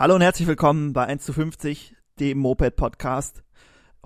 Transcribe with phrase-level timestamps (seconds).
[0.00, 3.42] Hallo und herzlich willkommen bei 1 zu 50, dem Moped-Podcast.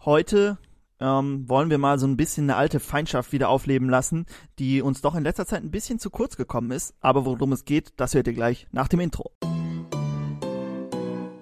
[0.05, 0.59] Heute
[0.99, 4.27] ähm, wollen wir mal so ein bisschen eine alte Feindschaft wieder aufleben lassen,
[4.59, 6.95] die uns doch in letzter Zeit ein bisschen zu kurz gekommen ist.
[7.01, 9.31] Aber worum es geht, das hört ihr gleich nach dem Intro.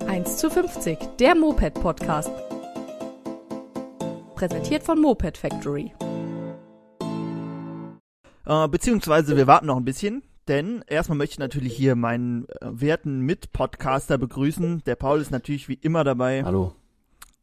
[0.06, 2.30] 1 zu 50, der Moped-Podcast.
[4.34, 5.94] Präsentiert von Moped Factory.
[8.44, 12.56] Äh, beziehungsweise wir warten noch ein bisschen, denn erstmal möchte ich natürlich hier meinen äh,
[12.62, 14.82] werten Mitpodcaster begrüßen.
[14.84, 16.44] Der Paul ist natürlich wie immer dabei.
[16.44, 16.74] Hallo.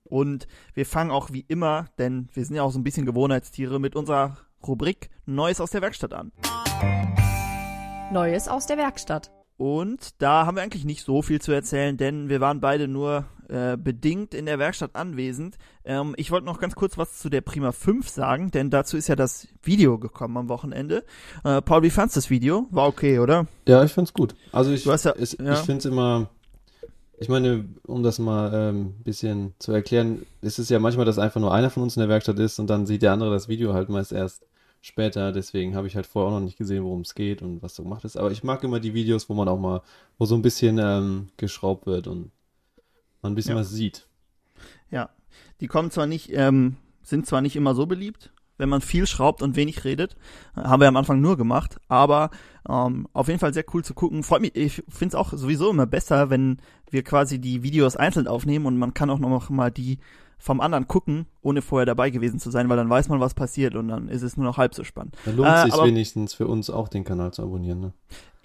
[0.04, 3.80] Und wir fangen auch wie immer, denn wir sind ja auch so ein bisschen Gewohnheitstiere,
[3.80, 6.32] mit unserer Rubrik Neues aus der Werkstatt an.
[8.12, 9.32] Neues aus der Werkstatt.
[9.58, 13.26] Und da haben wir eigentlich nicht so viel zu erzählen, denn wir waren beide nur
[13.50, 15.58] äh, bedingt in der Werkstatt anwesend.
[15.84, 19.08] Ähm, ich wollte noch ganz kurz was zu der Prima 5 sagen, denn dazu ist
[19.08, 21.04] ja das Video gekommen am Wochenende.
[21.44, 22.68] Äh, Paul, wie fandst du das Video?
[22.72, 23.48] War okay, oder?
[23.68, 24.36] Ja, ich find's gut.
[24.52, 25.54] Also ich, ja- es, ja.
[25.54, 26.30] ich find's immer,
[27.18, 31.20] ich meine, um das mal ein ähm, bisschen zu erklären, ist es ja manchmal, dass
[31.20, 33.50] einfach nur einer von uns in der Werkstatt ist und dann sieht der andere das
[33.50, 34.46] Video halt meist erst
[34.82, 35.32] später.
[35.32, 37.84] Deswegen habe ich halt vorher auch noch nicht gesehen, worum es geht und was so
[37.84, 38.18] gemacht ist.
[38.18, 39.82] Aber ich mag immer die Videos, wo man auch mal,
[40.18, 42.32] wo so ein bisschen ähm, geschraubt wird und
[43.22, 43.62] man ein bisschen Ja.
[43.62, 44.08] was sieht.
[44.92, 45.10] Ja.
[45.62, 49.42] Die kommen zwar nicht, ähm, sind zwar nicht immer so beliebt, wenn man viel schraubt
[49.42, 50.16] und wenig redet.
[50.56, 52.30] Äh, Haben wir am Anfang nur gemacht, aber
[52.68, 54.24] ähm, auf jeden Fall sehr cool zu gucken.
[54.24, 56.58] Freut mich, ich finde es auch sowieso immer besser, wenn
[56.90, 60.00] wir quasi die Videos einzeln aufnehmen und man kann auch noch mal die
[60.40, 63.76] vom anderen gucken, ohne vorher dabei gewesen zu sein, weil dann weiß man, was passiert
[63.76, 65.16] und dann ist es nur noch halb so spannend.
[65.26, 67.80] Da lohnt Äh, sich wenigstens für uns auch den Kanal zu abonnieren.
[67.82, 67.94] Ne?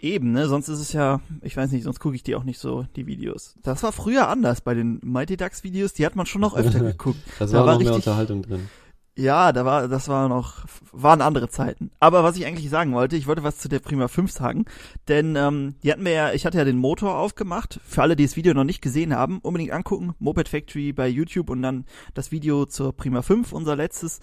[0.01, 0.49] Eben, ne?
[0.49, 3.07] Sonst ist es ja, ich weiß nicht, sonst gucke ich die auch nicht so, die
[3.07, 3.55] Videos.
[3.63, 6.81] Das war früher anders bei den Mighty Ducks Videos, die hat man schon noch öfter
[6.81, 7.21] geguckt.
[7.39, 8.69] Das Da war war noch mehr richtig- Unterhaltung drin.
[9.17, 11.93] Ja, da war, das war noch, waren andere Zeiten.
[12.01, 14.65] Aber was ich eigentlich sagen wollte, ich wollte was zu der Prima 5 sagen,
[15.07, 17.79] denn ähm, die hatten wir ja, ich hatte ja den Motor aufgemacht.
[17.85, 20.15] Für alle, die das Video noch nicht gesehen haben, unbedingt angucken.
[20.19, 21.85] Moped Factory bei YouTube und dann
[22.15, 24.19] das Video zur Prima 5, unser letztes.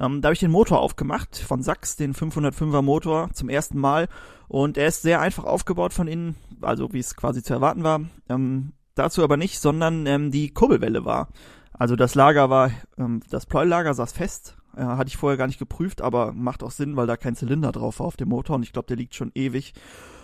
[0.00, 4.08] Ähm, da habe ich den Motor aufgemacht von Sachs, den 505er Motor zum ersten Mal
[4.48, 8.00] und er ist sehr einfach aufgebaut von innen, also wie es quasi zu erwarten war.
[8.28, 11.28] Ähm, dazu aber nicht, sondern ähm, die Kurbelwelle war.
[11.82, 14.56] Also das Lager war, ähm, das Pleuellager saß fest.
[14.76, 17.72] Äh, hatte ich vorher gar nicht geprüft, aber macht auch Sinn, weil da kein Zylinder
[17.72, 19.74] drauf war auf dem Motor und ich glaube, der liegt schon ewig.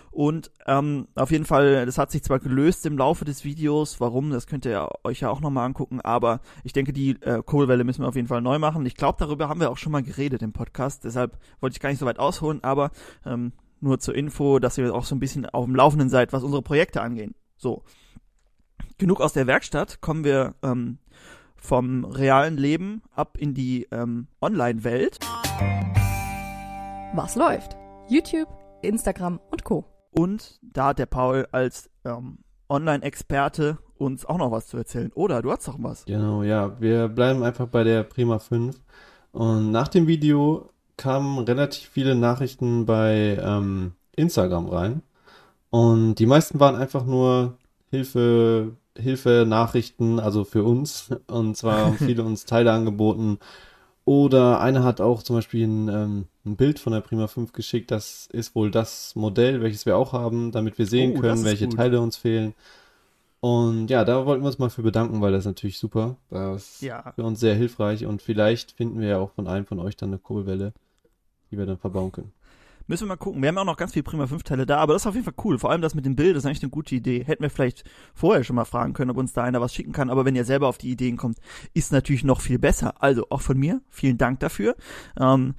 [0.09, 4.29] Und ähm, auf jeden Fall, das hat sich zwar gelöst im Laufe des Videos, warum,
[4.29, 8.03] das könnt ihr euch ja auch nochmal angucken, aber ich denke, die äh, Kurbelwelle müssen
[8.03, 8.85] wir auf jeden Fall neu machen.
[8.85, 11.89] Ich glaube, darüber haben wir auch schon mal geredet im Podcast, deshalb wollte ich gar
[11.89, 12.91] nicht so weit ausholen, aber
[13.25, 16.43] ähm, nur zur Info, dass ihr auch so ein bisschen auf dem Laufenden seid, was
[16.43, 17.35] unsere Projekte angehen.
[17.57, 17.83] So.
[18.97, 20.99] Genug aus der Werkstatt, kommen wir ähm,
[21.61, 25.19] vom realen Leben ab in die ähm, Online-Welt.
[27.13, 27.75] Was läuft?
[28.07, 28.49] YouTube,
[28.81, 29.85] Instagram und Co.
[30.11, 35.11] Und da hat der Paul als ähm, Online-Experte uns auch noch was zu erzählen.
[35.13, 36.05] Oder du hast doch was.
[36.05, 36.79] Genau, ja.
[36.79, 38.79] Wir bleiben einfach bei der Prima 5.
[39.31, 45.01] Und nach dem Video kamen relativ viele Nachrichten bei ähm, Instagram rein.
[45.69, 47.57] Und die meisten waren einfach nur
[47.89, 51.09] Hilfe, Hilfe, Nachrichten, also für uns.
[51.27, 53.39] Und zwar haben viele uns Teile angeboten.
[54.05, 57.91] Oder einer hat auch zum Beispiel ein, ähm, ein Bild von der Prima 5 geschickt.
[57.91, 61.67] Das ist wohl das Modell, welches wir auch haben, damit wir sehen Oh, können, welche
[61.67, 61.77] gut.
[61.77, 62.55] Teile uns fehlen.
[63.41, 66.17] Und ja, da wollten wir uns mal für bedanken, weil das ist natürlich super.
[66.29, 67.13] Das ist Ja.
[67.15, 70.09] für uns sehr hilfreich und vielleicht finden wir ja auch von einem von euch dann
[70.09, 70.73] eine Kurbelwelle,
[71.51, 72.33] die wir dann verbauen können.
[72.89, 73.39] Müssen wir mal gucken.
[73.43, 75.23] Wir haben auch noch ganz viel Prima 5 Teile da, aber das ist auf jeden
[75.23, 75.59] Fall cool.
[75.59, 77.23] Vor allem das mit dem Bild ist eigentlich eine gute Idee.
[77.23, 77.83] Hätten wir vielleicht
[78.15, 80.09] vorher schon mal fragen können, ob uns da einer was schicken kann.
[80.09, 81.37] Aber wenn ihr selber auf die Ideen kommt,
[81.75, 82.95] ist natürlich noch viel besser.
[82.99, 84.75] Also auch von mir, vielen Dank dafür.
[85.19, 85.53] Ähm,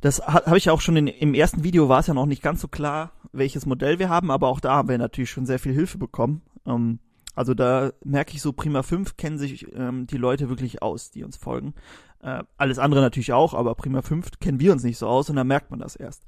[0.00, 2.26] das ha- habe ich ja auch schon in, im ersten Video war es ja noch
[2.26, 5.46] nicht ganz so klar, welches Modell wir haben, aber auch da haben wir natürlich schon
[5.46, 6.42] sehr viel Hilfe bekommen.
[6.66, 6.98] Ähm,
[7.36, 11.22] also da merke ich so, Prima 5 kennen sich ähm, die Leute wirklich aus, die
[11.22, 11.74] uns folgen.
[12.20, 15.36] Äh, alles andere natürlich auch, aber Prima 5 kennen wir uns nicht so aus und
[15.36, 16.24] da merkt man das erst.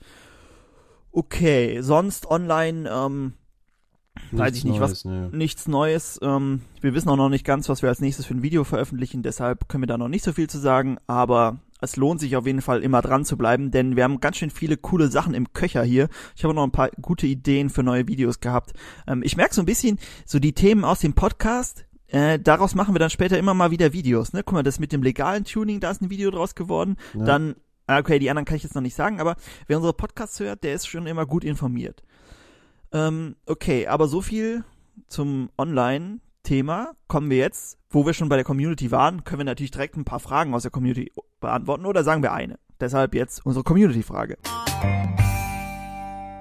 [1.16, 3.34] Okay, sonst online ähm,
[4.32, 5.36] Weiß ich nicht, was- Neues, nö.
[5.36, 6.19] nichts Neues.
[6.22, 9.22] Ähm, wir wissen auch noch nicht ganz, was wir als nächstes für ein Video veröffentlichen,
[9.22, 12.46] deshalb können wir da noch nicht so viel zu sagen, aber es lohnt sich auf
[12.46, 15.52] jeden Fall immer dran zu bleiben, denn wir haben ganz schön viele coole Sachen im
[15.52, 16.08] Köcher hier.
[16.34, 18.72] Ich habe noch ein paar gute Ideen für neue Videos gehabt.
[19.06, 22.94] Ähm, ich merke so ein bisschen, so die Themen aus dem Podcast, äh, daraus machen
[22.94, 24.32] wir dann später immer mal wieder Videos.
[24.32, 24.43] Ne?
[24.44, 26.96] Guck mal, das mit dem legalen Tuning, da ist ein Video draus geworden.
[27.14, 27.25] Ja.
[27.25, 29.36] Dann, okay, die anderen kann ich jetzt noch nicht sagen, aber
[29.66, 32.02] wer unsere Podcasts hört, der ist schon immer gut informiert.
[32.92, 34.64] Ähm, okay, aber so viel
[35.08, 36.92] zum Online-Thema.
[37.08, 40.04] Kommen wir jetzt, wo wir schon bei der Community waren, können wir natürlich direkt ein
[40.04, 42.58] paar Fragen aus der Community beantworten oder sagen wir eine.
[42.81, 44.38] Deshalb jetzt unsere Community-Frage.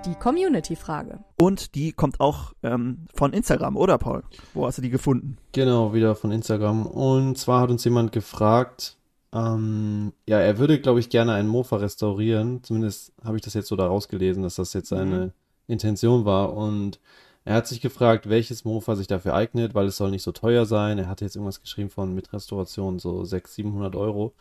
[0.06, 1.24] Die Community-Frage.
[1.40, 4.24] Und die kommt auch ähm, von Instagram, oder Paul?
[4.54, 5.38] Wo hast du die gefunden?
[5.54, 6.86] Genau, wieder von Instagram.
[6.86, 8.98] Und zwar hat uns jemand gefragt,
[9.34, 12.64] ähm, ja, er würde, glaube ich, gerne einen Mofa restaurieren.
[12.64, 15.32] Zumindest habe ich das jetzt so da rausgelesen, dass das jetzt seine Mhm.
[15.68, 16.54] Intention war.
[16.54, 17.00] Und
[17.46, 20.66] er hat sich gefragt, welches Mofa sich dafür eignet, weil es soll nicht so teuer
[20.66, 21.00] sein.
[21.00, 24.34] Er hatte jetzt irgendwas geschrieben von mit Restauration so 600, 700 Euro.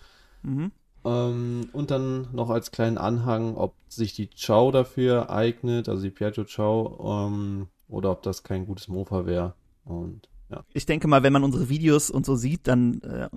[0.42, 0.72] Mhm.
[1.04, 6.10] Ähm, und dann noch als kleinen Anhang, ob sich die Chow dafür eignet, also die
[6.10, 9.54] Piaggio Chow, ähm, oder ob das kein gutes Mofa wäre.
[9.84, 10.64] Und ja.
[10.74, 13.28] Ich denke mal, wenn man unsere Videos und so sieht, dann äh,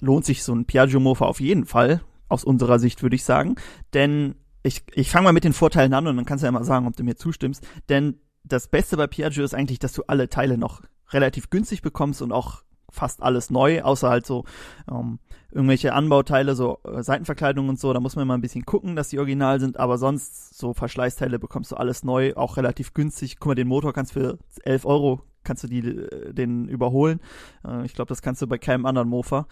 [0.00, 2.02] lohnt sich so ein Piaggio Mofa auf jeden Fall.
[2.28, 3.56] Aus unserer Sicht würde ich sagen.
[3.92, 6.64] Denn ich, ich fange mal mit den Vorteilen an und dann kannst du ja mal
[6.64, 7.66] sagen, ob du mir zustimmst.
[7.88, 12.22] Denn das Beste bei Piaggio ist eigentlich, dass du alle Teile noch relativ günstig bekommst
[12.22, 14.44] und auch fast alles neu, außer halt so
[14.90, 15.18] ähm,
[15.50, 17.92] irgendwelche Anbauteile, so äh, Seitenverkleidung und so.
[17.92, 21.38] Da muss man mal ein bisschen gucken, dass die original sind, aber sonst so Verschleißteile
[21.38, 23.38] bekommst du alles neu, auch relativ günstig.
[23.38, 27.20] Guck mal, den Motor kannst für 11 Euro kannst du die, äh, den überholen.
[27.66, 29.46] Äh, ich glaube, das kannst du bei keinem anderen Mofa.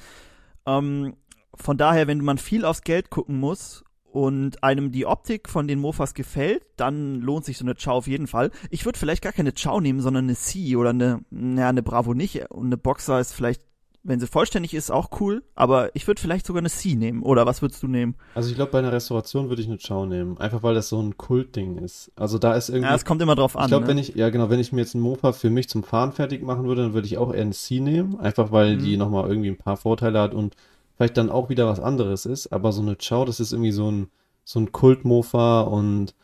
[0.66, 1.16] Ähm,
[1.55, 5.78] von daher, wenn man viel aufs Geld gucken muss und einem die Optik von den
[5.81, 8.50] Mofas gefällt, dann lohnt sich so eine Chow auf jeden Fall.
[8.70, 12.14] Ich würde vielleicht gar keine Chow nehmen, sondern eine C oder eine, naja, eine Bravo
[12.14, 12.50] nicht.
[12.50, 13.62] Und eine Boxer ist vielleicht,
[14.08, 15.43] wenn sie vollständig ist, auch cool.
[15.55, 17.22] Aber ich würde vielleicht sogar eine C nehmen.
[17.22, 18.16] Oder was würdest du nehmen?
[18.34, 20.38] Also ich glaube, bei einer Restauration würde ich eine Chow nehmen.
[20.38, 22.10] Einfach weil das so ein Kultding ist.
[22.16, 22.88] Also da ist irgendwie.
[22.88, 23.64] Ja, es kommt immer drauf an.
[23.64, 23.90] ich glaube, ne?
[23.90, 26.43] wenn ich, ja genau, wenn ich mir jetzt einen Mofa für mich zum Fahren fertig
[26.43, 28.19] machen würde, dann würde ich auch eher eine C nehmen.
[28.19, 28.81] Einfach weil Mhm.
[28.81, 30.56] die nochmal irgendwie ein paar Vorteile hat und
[30.96, 32.49] vielleicht dann auch wieder was anderes ist.
[32.52, 34.08] Aber so eine Chow, das ist irgendwie so ein,
[34.44, 36.14] so ein Kultmofa und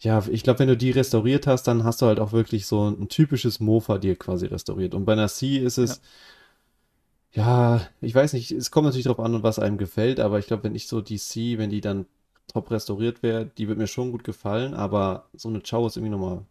[0.00, 2.88] ja, ich glaube, wenn du die restauriert hast, dann hast du halt auch wirklich so
[2.88, 4.94] ein typisches Mofa dir quasi restauriert.
[4.94, 6.02] Und bei einer C ist es, ja,
[8.00, 10.74] ich weiß nicht, es kommt natürlich drauf an, was einem gefällt, aber ich glaube, wenn
[10.74, 12.06] ich so die C, wenn die dann
[12.46, 16.12] top restauriert wäre, die wird mir schon gut gefallen, aber so eine Chow ist irgendwie
[16.12, 16.44] nochmal,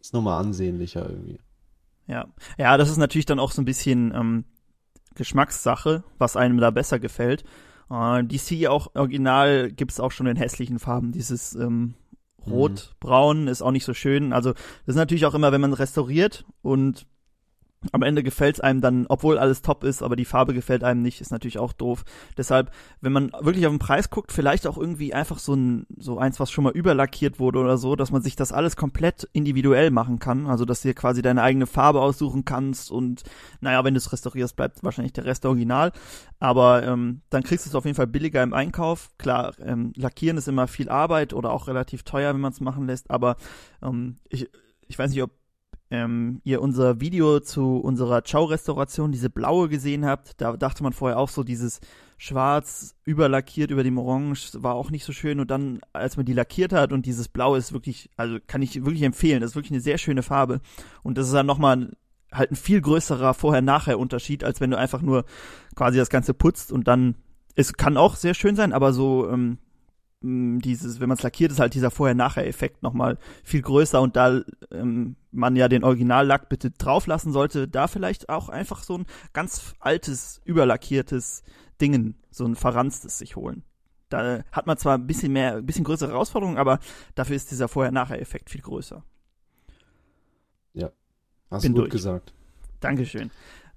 [0.00, 1.38] ist nochmal ansehnlicher irgendwie.
[2.06, 2.26] Ja.
[2.56, 4.44] ja, das ist natürlich dann auch so ein bisschen ähm,
[5.14, 7.44] Geschmackssache, was einem da besser gefällt.
[7.90, 11.12] Äh, die C auch original gibt's auch schon in hässlichen Farben.
[11.12, 11.94] Dieses ähm,
[12.46, 14.32] Rot-Braun ist auch nicht so schön.
[14.32, 17.06] Also das ist natürlich auch immer, wenn man restauriert und
[17.92, 21.20] am Ende gefällt's einem dann, obwohl alles top ist, aber die Farbe gefällt einem nicht,
[21.20, 22.04] ist natürlich auch doof.
[22.36, 26.18] Deshalb, wenn man wirklich auf den Preis guckt, vielleicht auch irgendwie einfach so ein, so
[26.18, 29.90] eins, was schon mal überlackiert wurde oder so, dass man sich das alles komplett individuell
[29.90, 30.46] machen kann.
[30.46, 33.22] Also, dass du dir quasi deine eigene Farbe aussuchen kannst und,
[33.60, 35.92] naja, wenn du es restaurierst, bleibt wahrscheinlich der Rest original.
[36.40, 39.10] Aber ähm, dann kriegst du es auf jeden Fall billiger im Einkauf.
[39.18, 42.86] Klar, ähm, lackieren ist immer viel Arbeit oder auch relativ teuer, wenn man es machen
[42.86, 43.36] lässt, aber
[43.82, 44.50] ähm, ich,
[44.88, 45.30] ich weiß nicht, ob
[45.90, 51.18] ähm, ihr unser Video zu unserer Chow-Restauration, diese blaue gesehen habt, da dachte man vorher
[51.18, 51.80] auch so, dieses
[52.18, 55.40] schwarz überlackiert über dem Orange war auch nicht so schön.
[55.40, 58.84] Und dann, als man die lackiert hat und dieses Blau ist wirklich, also kann ich
[58.84, 60.60] wirklich empfehlen, das ist wirklich eine sehr schöne Farbe.
[61.02, 61.92] Und das ist dann nochmal
[62.32, 65.24] halt ein viel größerer Vorher-Nachher-Unterschied, als wenn du einfach nur
[65.74, 67.14] quasi das Ganze putzt und dann,
[67.54, 69.58] es kann auch sehr schön sein, aber so, ähm,
[70.20, 74.40] dieses, wenn man es lackiert, ist halt dieser Vorher-Nachher-Effekt nochmal viel größer und da
[74.72, 79.74] ähm, man ja den Originallack bitte drauflassen sollte, da vielleicht auch einfach so ein ganz
[79.78, 81.44] altes, überlackiertes
[81.80, 83.62] Dingen, so ein verranstes sich holen.
[84.08, 86.80] Da hat man zwar ein bisschen mehr, ein bisschen größere Herausforderungen, aber
[87.14, 89.04] dafür ist dieser Vorher-Nachher-Effekt viel größer.
[91.50, 91.92] Hast Bin du gut durch.
[91.92, 92.32] gesagt.
[92.80, 93.30] Dankeschön.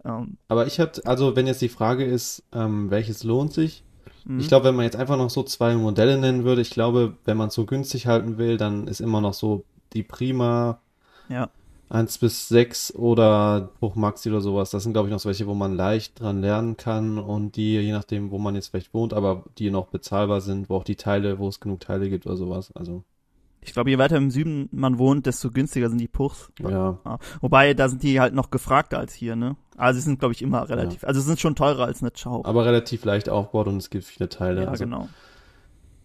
[0.04, 3.84] Ähm, Aber ich hatte, also wenn jetzt die Frage ist, ähm, welches lohnt sich?
[4.26, 4.42] Mh.
[4.42, 7.38] Ich glaube, wenn man jetzt einfach noch so zwei Modelle nennen würde, ich glaube, wenn
[7.38, 10.80] man es so günstig halten will, dann ist immer noch so die Prima
[11.30, 11.50] ja.
[11.90, 14.70] 1 bis 6 oder Hoch Maxi oder sowas.
[14.72, 17.74] Das sind, glaube ich, noch so welche, wo man leicht dran lernen kann und die,
[17.80, 20.96] je nachdem, wo man jetzt vielleicht wohnt, aber die noch bezahlbar sind, wo auch die
[20.96, 22.72] Teile, wo es genug Teile gibt oder sowas.
[22.76, 23.04] Also,
[23.64, 26.52] Ich glaube, je weiter im Süden man wohnt, desto günstiger sind die Puchs.
[26.60, 26.98] ja.
[27.06, 27.20] Ja.
[27.42, 29.56] Wobei, da sind die halt noch gefragter als hier, ne?
[29.78, 32.44] Also sie sind, glaube ich, immer relativ, also sie sind schon teurer als eine Chow.
[32.46, 34.64] Aber relativ leicht aufgebaut und es gibt viele Teile.
[34.64, 35.10] ja, also, genau.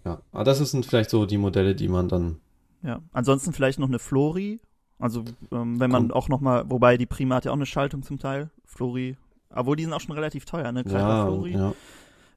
[0.05, 0.21] Ja.
[0.33, 2.37] Aber das sind vielleicht so die Modelle, die man dann,
[2.83, 3.01] Ja.
[3.13, 4.61] Ansonsten vielleicht noch eine Flori.
[4.99, 6.13] Also, ähm, wenn man Kommt.
[6.15, 8.51] auch noch mal, wobei die Prima hat ja auch eine Schaltung zum Teil.
[8.65, 9.17] Flori.
[9.51, 10.85] Obwohl, die sind auch schon relativ teuer, ne?
[10.85, 11.53] Greifer ja, Flori.
[11.53, 11.73] ja.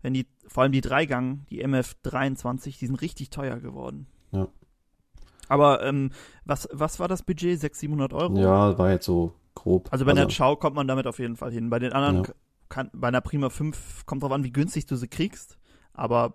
[0.01, 4.07] Wenn die, vor allem die Dreigang, die MF23, die sind richtig teuer geworden.
[4.31, 4.47] Ja.
[5.49, 6.11] Aber, ähm,
[6.45, 7.59] was, was war das Budget?
[7.59, 8.39] 600, 700 Euro?
[8.39, 9.89] Ja, war jetzt so grob.
[9.91, 11.69] Also bei der Chow kommt man damit auf jeden Fall hin.
[11.69, 12.33] Bei den anderen Ja.
[12.69, 15.57] kann, bei einer Prima 5 kommt drauf an, wie günstig du sie kriegst.
[15.93, 16.33] Aber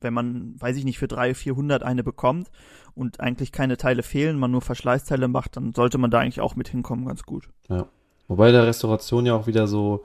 [0.00, 2.50] wenn man, weiß ich nicht, für 300, 400 eine bekommt
[2.94, 6.56] und eigentlich keine Teile fehlen, man nur Verschleißteile macht, dann sollte man da eigentlich auch
[6.56, 7.48] mit hinkommen, ganz gut.
[8.28, 10.04] Wobei der Restauration ja auch wieder so,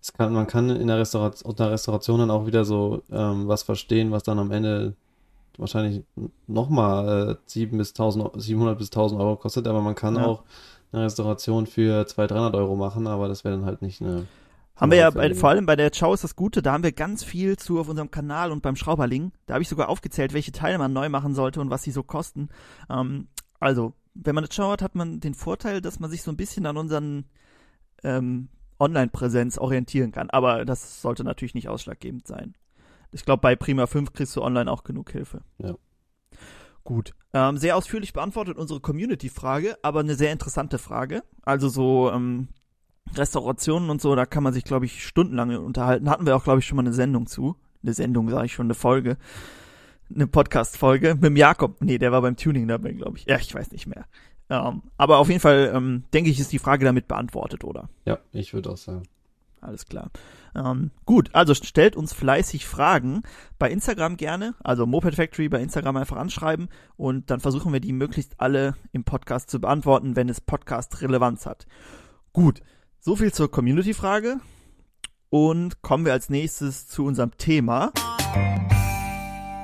[0.00, 3.62] es kann, man kann in der Restauration, unter Restauration dann auch wieder so ähm, was
[3.62, 4.94] verstehen, was dann am Ende
[5.58, 6.04] wahrscheinlich
[6.46, 10.26] nochmal äh, 7 bis 1000, 700 bis 1000 Euro kostet, aber man kann Ja.
[10.26, 10.44] auch
[10.92, 14.26] eine Restauration für 200, 300 Euro machen, aber das wäre dann halt nicht eine.
[14.76, 16.92] Haben wir ja bei, vor allem bei der Chow ist das Gute, da haben wir
[16.92, 19.32] ganz viel zu auf unserem Kanal und beim Schrauberling.
[19.46, 22.04] Da habe ich sogar aufgezählt, welche Teile man neu machen sollte und was sie so
[22.04, 22.48] kosten.
[22.88, 23.26] Ähm,
[23.58, 26.36] also, wenn man eine Chow hat, hat man den Vorteil, dass man sich so ein
[26.36, 27.24] bisschen an unseren
[28.04, 28.48] ähm,
[28.78, 30.30] Online-Präsenz orientieren kann.
[30.30, 32.54] Aber das sollte natürlich nicht ausschlaggebend sein.
[33.12, 35.42] Ich glaube, bei Prima 5 kriegst du online auch genug Hilfe.
[35.58, 35.74] Ja.
[36.84, 37.14] Gut.
[37.34, 41.22] Ähm, sehr ausführlich beantwortet unsere Community-Frage, aber eine sehr interessante Frage.
[41.42, 42.48] Also so ähm,
[43.14, 46.08] Restaurationen und so, da kann man sich, glaube ich, stundenlang unterhalten.
[46.08, 47.56] Hatten wir auch, glaube ich, schon mal eine Sendung zu.
[47.82, 49.16] Eine Sendung, sage ich schon, eine Folge.
[50.14, 51.80] Eine Podcast-Folge mit dem Jakob.
[51.80, 53.26] Nee, der war beim Tuning dabei, glaube ich.
[53.26, 54.06] Ja, ich weiß nicht mehr.
[54.50, 57.90] Ähm, aber auf jeden Fall, ähm, denke ich, ist die Frage damit beantwortet, oder?
[58.06, 59.02] Ja, ich würde auch sagen.
[59.60, 60.10] Alles klar.
[60.54, 63.22] Ähm, gut, also stellt uns fleißig Fragen
[63.58, 67.92] bei Instagram gerne, also Moped Factory bei Instagram einfach anschreiben und dann versuchen wir die
[67.92, 71.66] möglichst alle im Podcast zu beantworten, wenn es Podcast-Relevanz hat.
[72.32, 72.62] Gut,
[73.00, 74.40] so viel zur Community-Frage
[75.30, 77.92] und kommen wir als nächstes zu unserem Thema.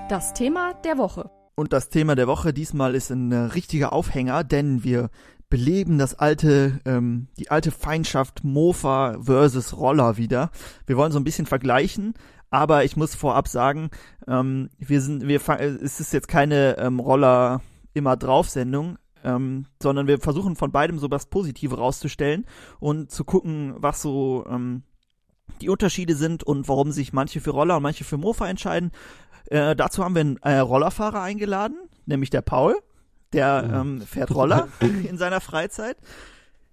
[0.08, 1.30] Das Thema der Woche.
[1.56, 5.10] Und das Thema der Woche diesmal ist ein äh, richtiger Aufhänger, denn wir
[5.48, 10.50] beleben das alte, ähm, die alte Feindschaft Mofa versus Roller wieder.
[10.86, 12.14] Wir wollen so ein bisschen vergleichen,
[12.50, 13.90] aber ich muss vorab sagen,
[14.26, 19.66] ähm, wir sind, wir, äh, es ist jetzt keine ähm, Roller immer drauf Sendung, ähm,
[19.82, 22.46] sondern wir versuchen von beidem so was Positive rauszustellen
[22.80, 24.82] und zu gucken, was so ähm,
[25.60, 28.92] die Unterschiede sind und warum sich manche für Roller und manche für Mofa entscheiden.
[29.46, 32.76] Äh, dazu haben wir einen äh, Rollerfahrer eingeladen, nämlich der Paul.
[33.34, 34.68] Der ähm, fährt Roller
[35.08, 35.96] in seiner Freizeit.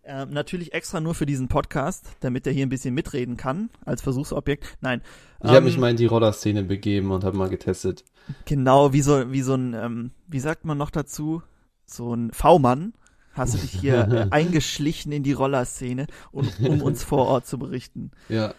[0.03, 4.01] Ähm, natürlich extra nur für diesen Podcast, damit er hier ein bisschen mitreden kann als
[4.01, 4.77] Versuchsobjekt.
[4.81, 5.01] Nein.
[5.43, 8.03] Ich habe ähm, mich mal in die Roller-Szene begeben und habe mal getestet.
[8.45, 11.43] Genau, wie so, wie so ein, ähm, wie sagt man noch dazu?
[11.85, 12.93] So ein V-Mann.
[13.33, 17.57] Hast du dich hier äh, eingeschlichen in die Rollerszene, und, um uns vor Ort zu
[17.57, 18.11] berichten.
[18.27, 18.53] Ja,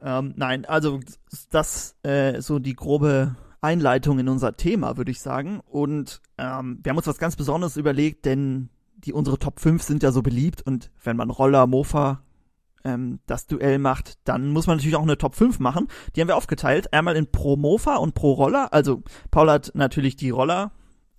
[0.00, 1.00] Ähm, nein, also
[1.50, 5.60] das äh, so die grobe Einleitung in unser Thema, würde ich sagen.
[5.64, 10.02] Und ähm, wir haben uns was ganz Besonderes überlegt, denn die unsere Top 5 sind
[10.02, 12.22] ja so beliebt und wenn man Roller, Mofa
[12.84, 15.88] ähm, das Duell macht, dann muss man natürlich auch eine Top 5 machen.
[16.14, 18.72] Die haben wir aufgeteilt, einmal in Pro Mofa und Pro Roller.
[18.72, 20.72] Also Paul hat natürlich die Roller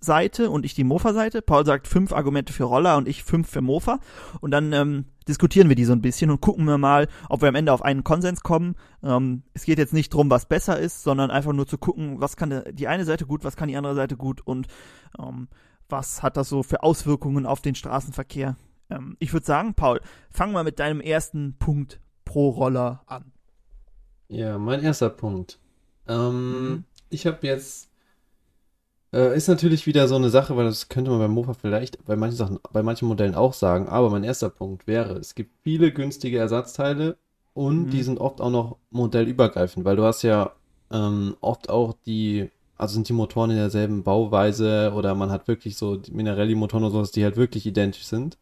[0.04, 1.42] Seite und ich die Mofa-Seite.
[1.42, 3.98] Paul sagt fünf Argumente für Roller und ich fünf für Mofa.
[4.40, 7.48] Und dann ähm, diskutieren wir die so ein bisschen und gucken wir mal, ob wir
[7.48, 8.76] am Ende auf einen Konsens kommen.
[9.02, 12.36] Ähm, es geht jetzt nicht drum, was besser ist, sondern einfach nur zu gucken, was
[12.36, 14.66] kann die eine Seite gut, was kann die andere Seite gut und
[15.18, 15.48] ähm,
[15.88, 18.56] was hat das so für Auswirkungen auf den Straßenverkehr.
[18.90, 23.32] Ähm, ich würde sagen, Paul, fang mal mit deinem ersten Punkt pro Roller an.
[24.28, 25.58] ja, mein erster Punkt.
[26.06, 26.84] Ähm, Mhm.
[27.10, 27.88] ich habe jetzt
[29.14, 32.16] äh, ist natürlich wieder so eine Sache, weil das könnte man beim Mofa vielleicht bei
[32.16, 35.92] manchen Sachen, bei manchen Modellen auch sagen, aber mein erster Punkt wäre, es gibt viele
[35.92, 37.16] günstige Ersatzteile
[37.54, 37.90] und Mhm.
[37.90, 40.52] die sind oft auch noch modellübergreifend, weil du hast ja
[40.90, 45.76] ähm, oft auch die, also sind die Motoren in derselben Bauweise oder man hat wirklich
[45.76, 48.36] so Minarelli-Motoren oder sowas, die halt wirklich identisch sind.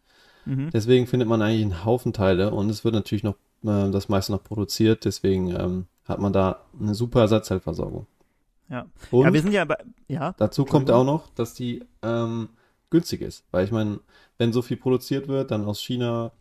[0.45, 0.71] Mhm.
[0.73, 4.33] Deswegen findet man eigentlich einen Haufen Teile und es wird natürlich noch äh, das meiste
[4.33, 8.07] noch produziert, deswegen ähm, hat man da eine super Ersatzteilversorgung.
[8.73, 8.87] Ja.
[9.11, 9.77] Und ja, wir sind ja bei,
[10.09, 12.49] ja, dazu kommt auch noch, dass die ähm,
[12.91, 14.01] günstig ist, weil ich meine,
[14.39, 16.33] wenn so viel produziert wird, dann aus China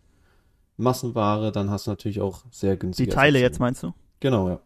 [0.77, 3.43] Massenware, dann hast du natürlich auch sehr die günstige Teile Ersatzteile.
[3.43, 3.93] jetzt meinst du?
[4.21, 4.59] Genau, ja.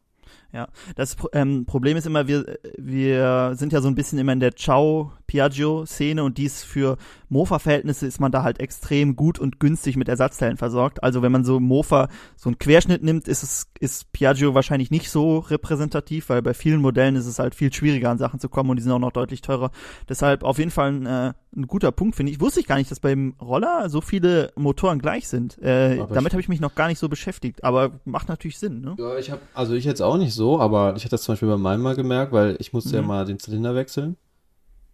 [0.95, 4.39] Das Pro- ähm, Problem ist immer, wir, wir sind ja so ein bisschen immer in
[4.39, 6.97] der Ciao Piaggio-Szene und dies für
[7.29, 11.03] Mofa-Verhältnisse ist man da halt extrem gut und günstig mit Ersatzteilen versorgt.
[11.03, 15.09] Also wenn man so Mofa so einen Querschnitt nimmt, ist es ist Piaggio wahrscheinlich nicht
[15.11, 18.69] so repräsentativ, weil bei vielen Modellen ist es halt viel schwieriger an Sachen zu kommen
[18.69, 19.71] und die sind auch noch deutlich teurer.
[20.07, 22.39] Deshalb auf jeden Fall ein, äh, ein guter Punkt, finde ich.
[22.41, 25.57] Wusste ich gar nicht, dass beim Roller so viele Motoren gleich sind.
[25.61, 28.81] Äh, Aber damit habe ich mich noch gar nicht so beschäftigt, aber macht natürlich Sinn,
[28.81, 28.95] ne?
[28.97, 31.49] Ja, ich habe, also ich jetzt auch nicht so, aber ich hatte das zum Beispiel
[31.49, 33.07] bei meinem mal gemerkt, weil ich musste ja Mhm.
[33.07, 34.17] mal den Zylinder wechseln.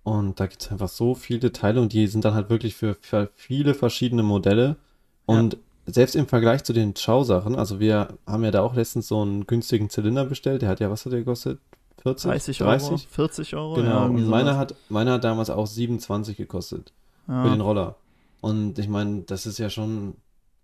[0.03, 2.95] Und da gibt es einfach so viele Teile und die sind dann halt wirklich für,
[3.01, 4.77] für viele verschiedene Modelle.
[5.25, 9.21] Und selbst im Vergleich zu den Schau-Sachen, also wir haben ja da auch letztens so
[9.21, 11.59] einen günstigen Zylinder bestellt, der hat ja, was hat der gekostet?
[12.01, 12.31] 40?
[12.31, 13.75] 30 Euro, 40 Euro.
[13.75, 16.93] Genau, ja, und meiner hat, meiner hat damals auch 27 gekostet
[17.27, 17.43] Ja.
[17.43, 17.95] für den Roller.
[18.41, 20.15] Und ich meine, das ist ja schon,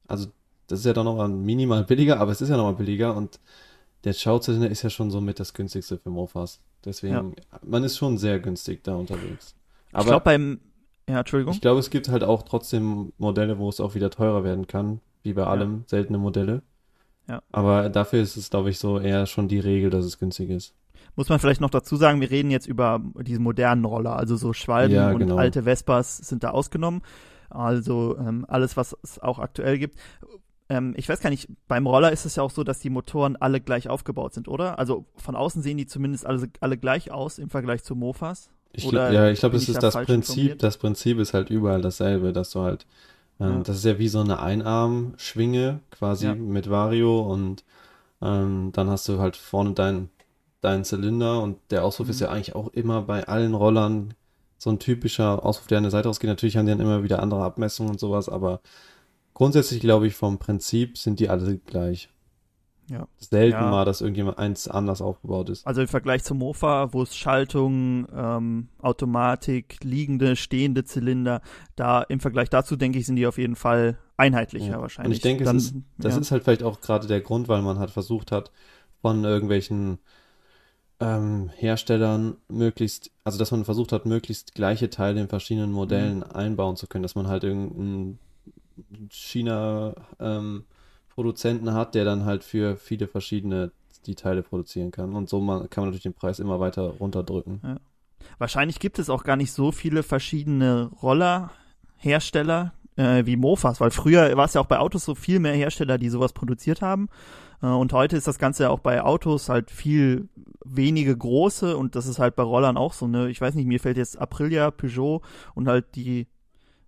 [0.08, 0.27] also
[0.65, 3.15] das ist ja doch noch mal minimal billiger, aber es ist ja noch mal billiger
[3.15, 3.39] und
[4.04, 6.62] der Schauzylinder ist ja schon so mit das günstigste für Mofas.
[6.86, 7.36] Deswegen,
[7.66, 9.56] man ist schon sehr günstig da unterwegs.
[9.89, 10.60] ich Aber glaube beim,
[11.10, 11.54] ja, Entschuldigung.
[11.54, 15.01] ich glaube, es gibt halt auch trotzdem Modelle, wo es auch wieder teurer werden kann,
[15.24, 16.62] wie bei allem, seltene Modelle.
[17.27, 17.42] Ja.
[17.51, 20.74] Aber dafür ist es, glaube ich, so eher schon die Regel, dass es günstig ist.
[21.16, 24.54] Muss man vielleicht noch dazu sagen, wir reden jetzt über diese modernen Roller, also so
[24.54, 25.36] Schwalben Ja, und genau.
[25.36, 27.01] alte Vespas sind da ausgenommen.
[27.50, 29.98] Also ähm, alles, was es auch aktuell gibt.
[30.70, 33.36] Ähm, ich weiß gar nicht, beim Roller ist es ja auch so, dass die Motoren
[33.38, 34.78] alle gleich aufgebaut sind, oder?
[34.80, 38.50] Also von außen sehen die zumindest alle, alle gleich aus im Vergleich zu Mofas.
[38.74, 40.38] Ich, Oder ja, ich glaube, ich ist da das Prinzip.
[40.38, 40.64] informiert?
[40.64, 42.86] Das Prinzip ist halt überall dasselbe, dass du halt,
[43.40, 43.64] ähm, Ja.
[43.64, 46.36] das ist ja wie so eine Einarmschwinge quasi Ja.
[46.36, 47.64] mit Vario und
[48.22, 50.10] ähm, dann hast du halt vorne deinen
[50.62, 52.12] deinen Zylinder und der Auspuff Mhm.
[52.12, 54.16] ist ja eigentlich auch immer bei allen Rollern
[54.58, 56.30] so ein typischer Auspuff, der an der Seite ausgeht.
[56.30, 58.60] Natürlich haben die dann immer wieder andere Abmessungen und sowas, aber
[59.38, 62.10] grundsätzlich glaube ich vom Prinzip sind die alle gleich.
[62.89, 63.08] Ja.
[63.17, 63.70] Selten Ja.
[63.70, 65.67] mal, dass irgendjemand eins anders aufgebaut ist.
[65.67, 71.41] Also im Vergleich zum Mofa, wo es Schaltung, ähm, Automatik, liegende, stehende Zylinder,
[71.75, 74.82] da im Vergleich dazu denke ich, sind die auf jeden Fall einheitlicher Ja.
[74.82, 75.10] wahrscheinlich.
[75.10, 76.22] Und ich denke, Dann, ist- Das ja.
[76.22, 78.51] ist halt vielleicht auch gerade der Grund, weil man halt versucht hat,
[79.03, 80.00] von irgendwelchen
[81.00, 86.75] ähm, Herstellern möglichst, also dass man versucht hat, möglichst gleiche Teile in verschiedenen Modellen einbauen
[86.75, 88.17] zu können, dass man halt irgendeinen
[89.10, 93.72] China-Produzenten hat, der dann halt für viele verschiedene
[94.05, 95.13] die Teile produzieren kann.
[95.13, 97.79] Und so man, kann man natürlich den Preis immer weiter runterdrücken.
[98.38, 104.36] Wahrscheinlich gibt es auch gar nicht so viele verschiedene Rollerhersteller äh, wie Mofas, weil früher
[104.36, 107.10] war es ja auch bei Autos so viel mehr Hersteller, die sowas produziert haben.
[107.62, 110.29] Äh, und heute ist das Ganze ja auch bei Autos halt viel
[110.65, 113.29] wenige große und das ist halt bei Rollern auch so, ne?
[113.29, 115.22] Ich weiß nicht, mir fällt jetzt Aprilia, Peugeot
[115.55, 116.27] und halt die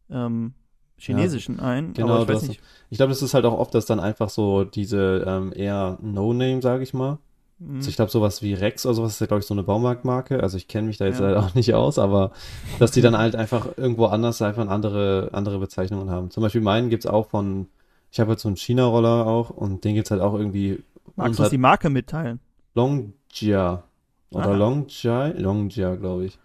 [0.10, 0.54] ähm,
[1.00, 1.94] chinesischen ein.
[1.94, 2.62] genau, ich weiß nicht.
[2.90, 6.62] Ich glaube, es ist halt auch oft, dass dann einfach so diese ähm, eher No-Name,
[6.62, 7.18] sage ich mal,
[7.60, 9.64] hm, Also ich glaube, sowas wie Rex oder sowas ist ja, glaube ich, so eine
[9.64, 10.42] Baumarktmarke.
[10.42, 11.28] Also ich kenne mich da jetzt Ja.
[11.28, 12.32] leider auch nicht aus, aber
[12.80, 16.32] dass die dann halt einfach irgendwo anders einfach andere, andere Bezeichnungen haben.
[16.32, 17.68] Zum Beispiel meinen gibt's auch von,
[18.12, 20.82] ich habe jetzt so einen China-Roller auch und den gibt's halt auch irgendwie
[21.16, 22.40] Magst du uns die Marke mitteilen?
[22.76, 23.84] Longjia
[24.32, 24.56] oder.
[24.56, 26.40] Longjia, Longjia, glaube ich.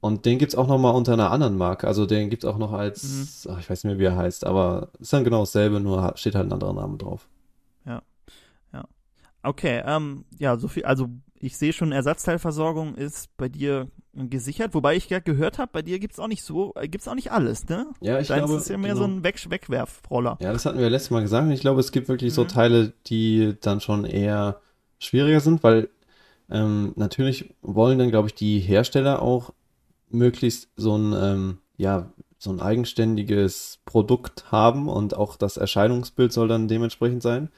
[0.00, 1.86] Und den gibt's auch nochmal unter einer anderen Marke.
[1.88, 3.52] Also den gibt's auch noch als, Mhm.
[3.52, 6.34] ach, ich weiß nicht mehr, wie er heißt, aber ist dann genau dasselbe, nur steht
[6.34, 7.28] halt ein anderer Name drauf.
[9.42, 14.96] Okay, ähm, ja, so viel, also ich sehe schon, Ersatzteilversorgung ist bei dir gesichert, wobei
[14.96, 17.68] ich ja gehört habe, bei dir gibt's auch nicht so, äh, gibt's auch nicht alles,
[17.68, 17.86] ne?
[18.00, 19.06] Ja, ich Deins glaube, ist ja mehr genau.
[19.06, 20.38] so ein Weg Wegwerfroller.
[20.40, 22.48] Ja, das hatten wir letztes Mal gesagt und ich glaube, es gibt wirklich so Mhm.
[22.48, 24.60] Teile, die dann schon eher
[24.98, 25.88] schwieriger sind, weil
[26.50, 29.54] ähm, natürlich wollen dann, glaube ich, die Hersteller auch
[30.10, 36.48] möglichst so ein, ähm, ja, so ein eigenständiges Produkt haben und auch das Erscheinungsbild soll
[36.48, 37.48] dann dementsprechend sein.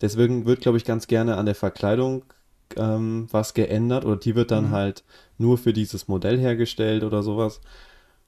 [0.00, 2.24] Deswegen wird, glaube ich, ganz gerne an der Verkleidung
[2.76, 4.70] ähm, was geändert oder die wird dann Mhm.
[4.70, 5.04] halt
[5.38, 7.60] nur für dieses Modell hergestellt oder sowas.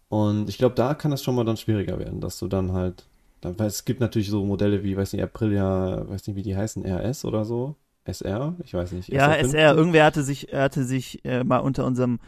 [0.08, 3.06] Und ich glaube, da kann es schon mal dann schwieriger werden, dass du dann halt,
[3.40, 6.56] dann, weil es gibt natürlich so Modelle wie, weiß nicht, Aprilia, weiß nicht, wie die
[6.56, 7.76] heißen, RS oder so.
[8.04, 8.56] SR?
[8.64, 9.08] Ich weiß nicht.
[9.10, 9.38] Ja, SR50?
[9.44, 12.18] SR, irgendwer hatte sich, hatte sich äh, mal unter unserem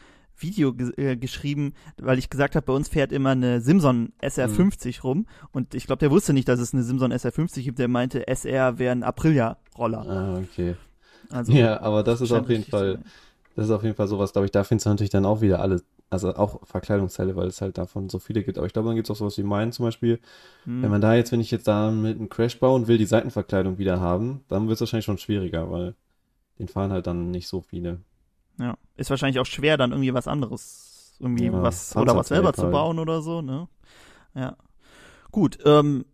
[0.43, 4.99] Video ge äh, geschrieben, weil ich gesagt habe, bei uns fährt immer eine Simson SR50
[4.99, 5.03] Mhm.
[5.03, 8.27] rum und ich glaube, der wusste nicht, dass es eine Simson SR50 gibt, der meinte,
[8.27, 10.07] SR wäre ein Aprilia-Roller.
[10.09, 10.77] Ah, okay.
[11.31, 12.99] Also, Ja, aber das ist auf jeden Fall,
[13.55, 15.61] das ist auf jeden Fall sowas, glaube ich, da findest du natürlich dann auch wieder
[15.61, 18.59] alle, also auch Verkleidungsteile, weil es halt davon so viele gibt.
[18.59, 20.21] Aber ich glaube, dann gibt es auch sowas wie meinen zum Beispiel.
[20.65, 20.83] Hm.
[20.83, 23.07] Wenn man da jetzt, wenn ich jetzt da mit einem Crash baue und will die
[23.07, 25.95] Seitenverkleidung wieder haben, dann wird es wahrscheinlich schon schwieriger, weil
[26.59, 28.01] den fahren halt dann nicht so viele.
[28.59, 32.53] Ja, ist wahrscheinlich auch schwer, dann irgendwie was anderes, irgendwie Ja, was oder was selber
[32.53, 32.73] zu halt.
[32.73, 33.69] bauen oder so, ne?
[34.35, 34.57] Ja.
[35.31, 36.05] Gut, ähm,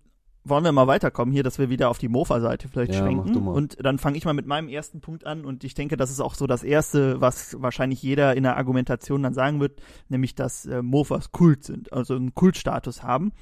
[0.45, 3.47] wollen wir mal weiterkommen hier, dass wir wieder auf die Mofa-Seite vielleicht Ja, schwenken.
[3.49, 6.21] Und dann fange ich mal mit meinem ersten Punkt an und ich denke, das ist
[6.21, 10.65] auch so das erste, was wahrscheinlich jeder in der Argumentation dann sagen wird, nämlich dass
[10.67, 13.33] äh, Mofas Kult sind, also einen Kultstatus haben.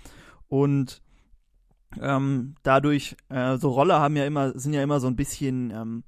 [0.48, 1.02] Und
[2.00, 6.04] ähm, dadurch, äh, so Roller haben ja immer, sind ja immer so ein bisschen ähm,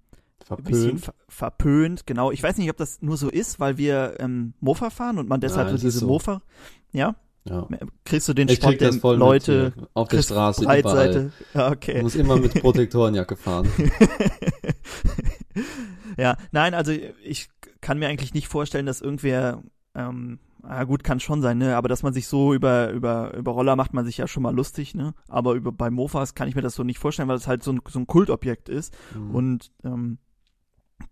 [0.51, 1.05] ein bisschen Verpönt.
[1.05, 2.31] ver verpönt, genau.
[2.33, 5.41] Ich weiß nicht, ob das nur so ist, weil wir ähm, Mofa fahren und man
[5.41, 6.07] deshalb Nein, so diese so.
[6.07, 6.43] Mofa,
[6.93, 7.67] ja, Ja.
[8.05, 10.83] kriegst du den Ich Spot, den mit Leute hier, auf der Straße überall.
[10.83, 12.03] Breitseite, ja, Du okay.
[12.03, 13.69] musst immer mit Protektorenjacke fahren.
[16.17, 16.93] ja, nein, also
[17.25, 17.49] ich
[17.81, 19.63] kann mir eigentlich nicht vorstellen, dass irgendwer,
[19.95, 23.53] ähm, ja gut, kann schon sein, ne, aber dass man sich so über, über, über
[23.53, 26.55] Roller macht man sich ja schon mal lustig, ne, aber über, bei Mofas kann ich
[26.55, 28.95] mir das so nicht vorstellen, weil es halt so ein, so ein Kultobjekt ist.
[29.15, 29.35] Mhm.
[29.35, 30.19] und ähm,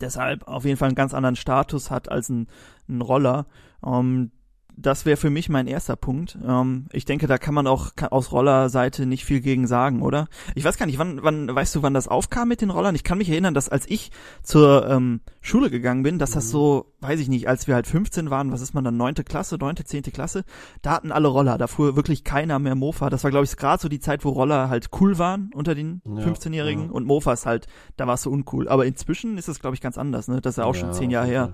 [0.01, 2.49] deshalb auf jeden Fall einen ganz anderen Status hat als ein,
[2.89, 3.47] ein Roller.
[3.85, 4.31] Ähm,
[4.79, 6.37] das wäre für mich mein erster Punkt.
[6.47, 10.29] Ähm, ich denke, da kann man auch aus Rollerseite nicht viel gegen sagen, oder?
[10.55, 12.95] Ich weiß gar nicht, wann, wann, weißt du, wann das aufkam mit den Rollern?
[12.95, 14.11] Ich kann mich erinnern, dass als ich
[14.43, 16.51] zur ähm, Schule gegangen bin, dass das Mhm.
[16.51, 19.57] so, weiß ich nicht, als wir halt 15 waren, was ist man dann, neunte Klasse,
[19.57, 20.45] neunte, zehnte Klasse,
[20.83, 23.09] da hatten alle Roller, da fuhr wirklich keiner mehr Mofa.
[23.11, 26.03] Das war, glaube ich, gerade so die Zeit, wo Roller halt cool waren unter den
[26.05, 26.91] Ja, 15-Jährigen ja.
[26.91, 28.69] und Mofas halt, da war es so uncool.
[28.69, 30.41] Aber inzwischen ist es, glaube ich, ganz anders, ne?
[30.41, 31.53] Das ist ja auch schon zehn Jahre her.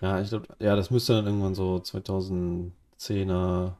[0.00, 1.76] Ja, ich glaube, ja, das müsste dann irgendwann so
[2.98, 3.72] 2010er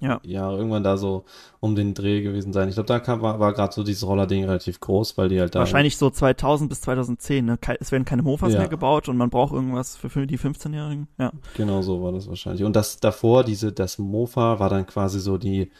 [0.00, 0.20] Ja.
[0.24, 1.24] Jahre, irgendwann da so
[1.60, 2.68] um den Dreh gewesen sein.
[2.68, 5.54] Ich glaube, da kam, war, war gerade so dieses Roller-Ding relativ groß, weil die halt
[5.54, 5.60] da.
[5.60, 7.58] Wahrscheinlich so 2000 bis 2010, ne?
[7.80, 8.58] Es werden keine Mofas Ja.
[8.60, 11.08] mehr gebaut und man braucht irgendwas für die 15-Jährigen.
[11.18, 11.32] Ja.
[11.56, 12.64] Genau so war das wahrscheinlich.
[12.64, 15.70] Und das davor, diese, das Mofa war dann quasi so die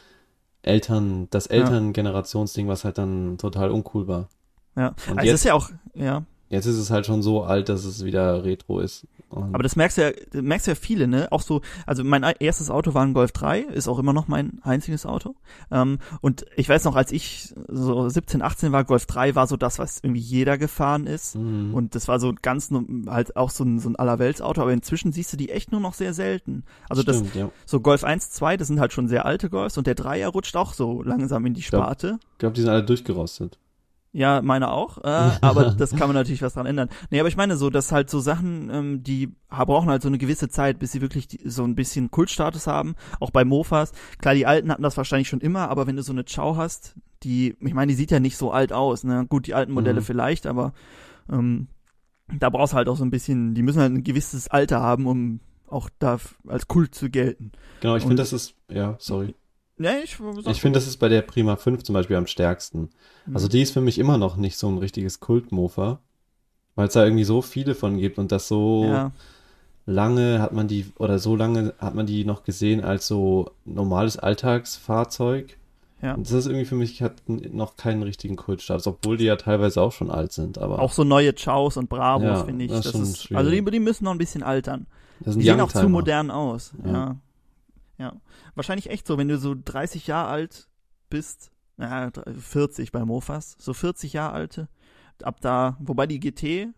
[0.63, 4.29] Eltern, das Elterngenerationsding, was halt dann total uncool war.
[4.77, 4.89] Ja.
[5.11, 6.23] Und also es jetzt- ist ja auch, ja.
[6.49, 9.07] Jetzt ist es halt schon so alt, dass es wieder Retro ist.
[9.29, 11.27] Und Aber das merkst du ja, das merkst du ja viele, ne?
[11.33, 14.29] Auch so, also mein ei- erstes Auto war ein Golf 3, ist auch immer noch
[14.29, 15.35] mein einziges Auto.
[15.71, 19.57] Ähm, und ich weiß noch, als ich so 17, 18 war, Golf 3 war so
[19.57, 21.35] das, was irgendwie jeder gefahren ist.
[21.35, 21.75] Mhm.
[21.75, 22.71] Und das war so ganz,
[23.09, 25.95] halt auch so ein, so ein Allerweltsauto, aber inzwischen siehst du die echt nur noch
[25.95, 26.63] sehr selten.
[26.89, 27.51] Also das, Stimmt, ja.
[27.65, 30.55] so Golf 1, 2, das sind halt schon sehr alte Golfs und der Dreier rutscht
[30.57, 32.19] auch so langsam in die glaub- Sparte.
[32.35, 33.59] Ich glaube, die sind alle durchgerostet.
[34.17, 35.09] Ja, meine auch, äh,
[35.43, 36.89] aber das kann man natürlich was dran ändern.
[37.11, 40.17] Nee, aber ich meine so, dass halt so Sachen, ähm, die brauchen halt so eine
[40.17, 43.93] gewisse Zeit, bis sie wirklich die, so ein bisschen Kultstatus haben, auch bei Mofas.
[44.19, 46.95] Klar, die Alten hatten das wahrscheinlich schon immer, aber wenn du so eine Chow hast,
[47.25, 49.27] die, ich meine, die sieht ja nicht so alt aus, ne?
[49.29, 50.05] Gut, die alten Modelle Mhm.
[50.05, 50.73] vielleicht, aber
[51.31, 51.69] ähm,
[52.39, 55.07] da brauchst du halt auch so ein bisschen, die müssen halt ein gewisses Alter haben,
[55.07, 57.53] um auch da als Kult zu gelten.
[57.81, 59.35] Genau, ich finde, das ist, ja, sorry.
[59.79, 60.17] Ja, ich,
[60.49, 62.91] Ich finde, das ist bei der Prima 5 zum Beispiel am stärksten.
[63.27, 63.35] Mhm.
[63.37, 66.01] Also die ist für mich immer noch nicht so ein richtiges Kultmofa,
[66.77, 69.13] weil es da irgendwie so viele von gibt und das so ja,
[69.85, 74.17] lange hat man die, oder so lange hat man die noch gesehen als so normales
[74.19, 75.59] Alltagsfahrzeug.
[76.01, 76.15] ja.
[76.15, 79.83] Und das ist irgendwie für mich, hat noch keinen richtigen Kultstatus, obwohl die ja teilweise
[79.83, 82.71] auch schon alt sind, aber Auch so neue Chows und Bravos, Ja, finde ich.
[82.71, 84.87] das Das ist also die, die müssen noch ein bisschen altern.
[85.21, 86.73] das sind Die sehen auch zu modern aus.
[86.85, 86.93] Ja.
[86.93, 87.17] Ja.
[87.99, 88.15] Ja.
[88.55, 90.69] Wahrscheinlich echt so, wenn du so 30 Jahre alt
[91.11, 94.69] bist, naja, 40 bei Mofas, so 40 Jahre alte,
[95.23, 96.69] ab da, wobei die GT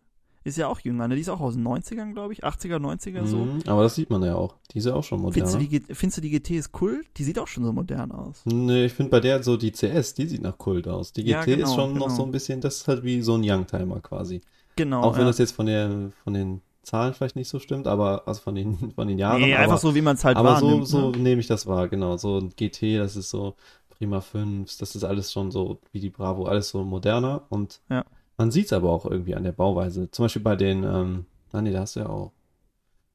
[0.45, 1.15] ist ja auch jünger, ne?
[1.15, 3.39] Die ist auch aus den 90ern, glaube ich, 80er, 90er so.
[3.39, 4.57] Mhm, aber das sieht man ja auch.
[4.73, 7.05] Die ist ja auch schon Findest du, die, findest du die GT ist cool?
[7.17, 8.43] Die sieht auch schon so modern aus.
[8.47, 11.13] Nee, ich finde bei der so die CS, die sieht nach Kult aus.
[11.13, 12.17] Die GT Ja, genau, ist schon noch genau.
[12.17, 14.41] so ein bisschen, das ist halt wie so ein Youngtimer quasi.
[14.77, 15.03] Genau.
[15.03, 15.29] Auch wenn ja.
[15.29, 18.93] das jetzt von der, von den Zahlen vielleicht nicht so stimmt, aber, also von den,
[18.95, 19.41] von den Jahren.
[19.43, 20.87] nee, aber, einfach so, wie man es halt aber so, wahrnimmt.
[20.89, 21.19] so ne?
[21.19, 22.17] nehme ich das wahr, genau.
[22.17, 23.55] So ein GT, das ist so
[23.91, 28.05] Prima 5, das ist alles schon so wie die Bravo, alles so moderner und Ja.
[28.37, 30.11] man sieht es aber auch irgendwie an der Bauweise.
[30.11, 32.33] Zum Beispiel bei den, ähm, ah nee, da hast du ja auch.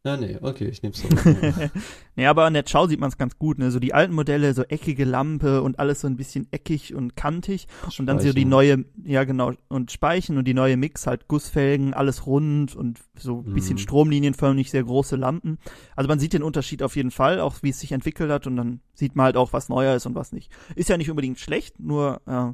[0.06, 1.08] Ja, nee, okay, ich nehme es so.
[2.18, 3.72] nee, aber an der Chow sieht man es ganz gut, ne?
[3.72, 7.68] So die alten Modelle, so eckige Lampe und alles so ein bisschen eckig und kantig.
[7.98, 8.50] Und dann so die Speichen.
[8.50, 13.46] neue, ja genau, und Speichen und die neue Mix, halt Gussfelgen, alles rund und so
[13.48, 13.80] ein bisschen Mhm.
[13.80, 15.58] stromlinienförmig, sehr große Lampen.
[15.96, 18.58] Also man sieht den Unterschied auf jeden Fall, auch wie es sich entwickelt hat und
[18.58, 20.52] dann sieht man halt auch, was neuer ist und was nicht.
[20.76, 22.52] Ist ja nicht unbedingt schlecht, nur äh,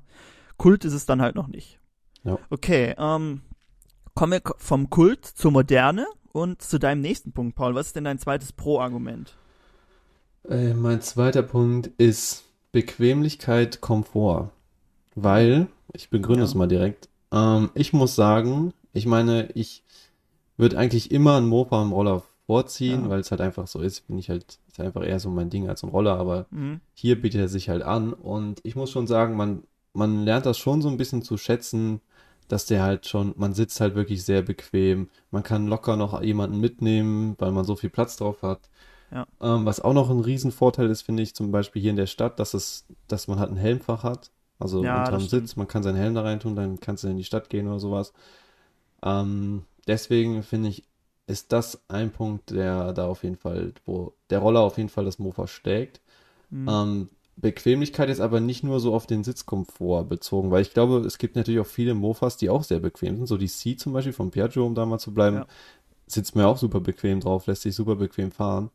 [0.57, 1.79] Kult ist es dann halt noch nicht.
[2.23, 2.38] Ja.
[2.51, 3.41] Okay, ähm,
[4.13, 7.75] kommen wir vom Kult zur Moderne und zu deinem nächsten Punkt, Paul.
[7.75, 9.35] Was ist denn dein zweites Pro-Argument?
[10.47, 14.51] Äh, mein zweiter Punkt ist Bequemlichkeit, Komfort.
[15.15, 16.45] Weil, ich begründe Ja.
[16.45, 19.83] es mal direkt, ähm, ich muss sagen, ich meine, ich
[20.57, 23.09] würde eigentlich immer einen Mofa am Roller vorziehen, Ja.
[23.09, 25.67] weil es halt einfach so ist, bin ich halt, ist einfach eher so mein Ding
[25.67, 26.79] als ein Roller, aber Mhm.
[26.93, 29.63] hier bietet er sich halt an und ich muss schon sagen, man,
[29.93, 32.01] man lernt das schon so ein bisschen zu schätzen,
[32.49, 36.59] dass der halt schon, man sitzt halt wirklich sehr bequem, man kann locker noch jemanden
[36.62, 38.69] mitnehmen, weil man so viel Platz drauf hat.
[39.12, 39.25] Ja.
[39.41, 42.39] Ähm, was auch noch ein Riesenvorteil ist, finde ich, zum Beispiel hier in der Stadt,
[42.39, 45.21] dass es, dass man halt ein Helmfach hat, also Ja, unterm.
[45.21, 47.67] Sitz, man kann seinen Helm da rein tun, dann kannst du in die Stadt gehen
[47.67, 48.13] oder sowas.
[49.03, 50.83] Ähm, deswegen finde ich,
[51.27, 55.05] ist das ein Punkt, der da auf jeden Fall, wo der Roller auf jeden Fall
[55.05, 56.01] das Mofa schlägt.
[56.51, 56.67] Mhm.
[56.69, 57.09] Ähm,
[57.41, 61.36] Bequemlichkeit ist aber nicht nur so auf den Sitzkomfort bezogen, weil ich glaube, es gibt
[61.36, 63.28] natürlich auch viele Mofas, die auch sehr bequem sind.
[63.28, 65.47] So die C zum Beispiel von Piaggio, um da mal zu bleiben, Ja.
[66.08, 68.71] sitzt mir auch super bequem drauf, lässt sich super bequem fahren.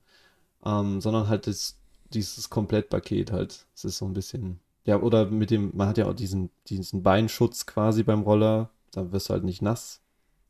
[0.65, 1.77] Ähm, sondern halt das,
[2.13, 3.67] dieses Komplettpaket halt.
[3.75, 7.03] Es ist so ein bisschen, ja, oder mit dem, man hat ja auch diesen, diesen
[7.03, 8.71] Beinschutz quasi beim Roller.
[8.93, 10.01] Da wirst du halt nicht nass,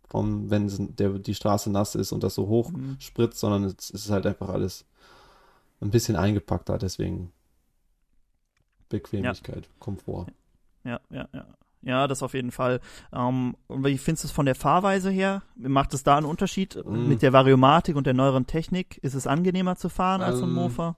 [0.09, 2.96] vom, wenn es- der, die Straße nass ist und das so hoch Mhm.
[3.00, 4.85] spritzt, sondern es ist halt einfach alles
[5.81, 7.33] ein bisschen eingepackter, deswegen
[8.98, 10.26] Bequemlichkeit, Komfort.
[10.85, 11.46] Ja, ja, ja.
[11.87, 12.80] Ja, das auf jeden Fall.
[13.12, 15.42] Ähm, und wie findest du es von der Fahrweise her?
[15.57, 17.09] Macht es da einen Unterschied Mm.
[17.09, 18.98] mit der Variomatik und der neueren Technik?
[19.02, 20.96] Ist es angenehmer zu fahren als so ein Ähm, Mofa?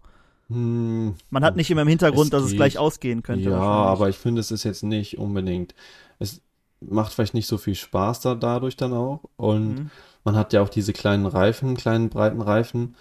[0.48, 2.58] Hm, Man hat nicht immer im Hintergrund, es dass es geht.
[2.58, 3.50] gleich ausgehen könnte.
[3.50, 5.74] ja, aber ich finde, es ist jetzt nicht unbedingt.
[6.20, 6.40] Es
[6.80, 9.24] macht vielleicht nicht so viel Spaß da dadurch dann auch.
[9.36, 9.90] Und Mhm.
[10.22, 12.94] man hat ja auch diese kleinen Reifen, kleinen breiten Reifen.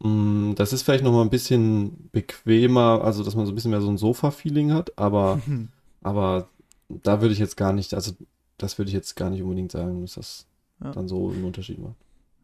[0.00, 3.70] Mm, Das ist vielleicht noch mal ein bisschen bequemer, also dass man so ein bisschen
[3.70, 5.40] mehr so ein Sofa-Feeling hat, aber,
[6.02, 6.48] aber
[6.88, 8.12] da würde ich jetzt gar nicht, also
[8.58, 10.46] das würde ich jetzt gar nicht unbedingt sagen, dass das
[10.82, 10.92] Ja.
[10.92, 11.96] dann so einen Unterschied macht.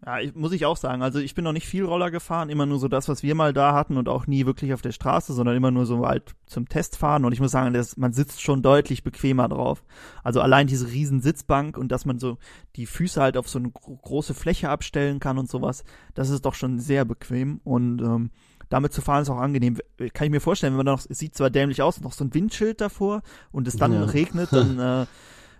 [0.07, 1.03] Ja, ich, muss ich auch sagen.
[1.03, 3.55] Also ich bin noch nicht viel Roller gefahren, immer nur so das, was wir mal
[3.55, 6.69] da hatten und auch nie wirklich auf der Straße, sondern immer nur so halt zum
[6.69, 7.25] Testfahren.
[7.25, 9.83] Und ich muss sagen, das, man sitzt schon deutlich bequemer drauf.
[10.23, 12.37] Also allein diese riesen Sitzbank und dass man so
[12.77, 16.45] die Füße halt auf so eine gro große Fläche abstellen kann und sowas, das ist
[16.45, 17.61] doch schon sehr bequem.
[17.64, 18.31] Und ähm,
[18.69, 19.79] damit zu fahren ist auch angenehm.
[20.12, 22.35] Kann ich mir vorstellen, wenn man noch, es sieht zwar dämlich aus, noch so ein
[22.35, 24.05] Windschild davor und es dann Ja.
[24.05, 25.07] regnet, dann äh,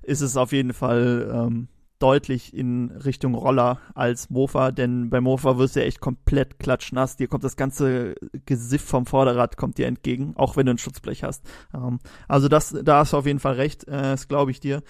[0.03, 5.59] ist es auf jeden Fall ähm, deutlich in Richtung Roller als Mofa, denn bei Mofa
[5.59, 7.17] wirst du ja echt komplett klatschnass.
[7.17, 8.15] Dir kommt das ganze
[8.47, 11.45] Gesiff vom Vorderrad kommt dir entgegen, auch wenn du ein Schutzblech hast.
[11.75, 14.83] Ähm, also das, da hast du auf jeden Fall recht, äh, das glaube ich dir.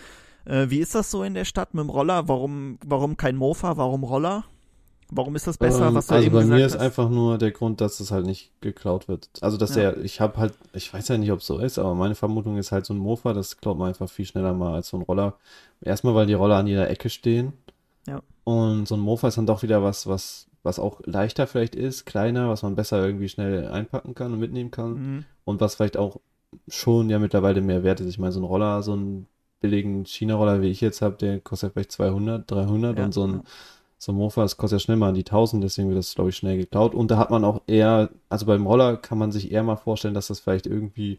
[0.45, 2.29] Äh, wie ist das so in der Stadt mit dem Roller?
[2.29, 3.77] Warum, warum kein Mofa?
[3.77, 4.45] Warum Roller?
[5.17, 6.81] Warum ist das besser, Ähm, was du also eben bei mir ist hast?
[6.81, 9.29] einfach nur der Grund, dass es halt nicht geklaut wird.
[9.41, 9.93] Also dass Ja.
[9.93, 12.57] der, ich habe halt, ich weiß ja nicht, ob es so ist, aber meine Vermutung
[12.59, 15.03] ist halt so ein Mofa, das klaut man einfach viel schneller mal als so ein
[15.03, 15.35] Roller.
[15.81, 17.53] Erstmal, weil die Roller an jeder Ecke stehen.
[18.07, 18.23] Ja.
[18.45, 22.07] Und so ein Mofa ist dann doch wieder was, was, was auch leichter vielleicht ist,
[22.07, 24.93] kleiner, was man besser irgendwie schnell einpacken kann und mitnehmen kann.
[24.93, 25.25] Mhm.
[25.45, 26.19] Und was vielleicht auch
[26.69, 28.09] schon ja mittlerweile mehr wert ist.
[28.09, 29.27] Ich meine, so ein Roller, so einen
[29.61, 33.33] billigen China-Roller, wie ich jetzt habe, der kostet vielleicht 200, 300 Ja, und so ein
[33.35, 33.43] ja.
[34.05, 36.31] So ein Mofa, das kostet ja schnell mal an die 1000, deswegen wird das, glaube
[36.31, 36.95] ich, schnell geklaut.
[36.95, 40.15] Und da hat man auch eher, also beim Roller kann man sich eher mal vorstellen,
[40.15, 41.19] dass das vielleicht irgendwie,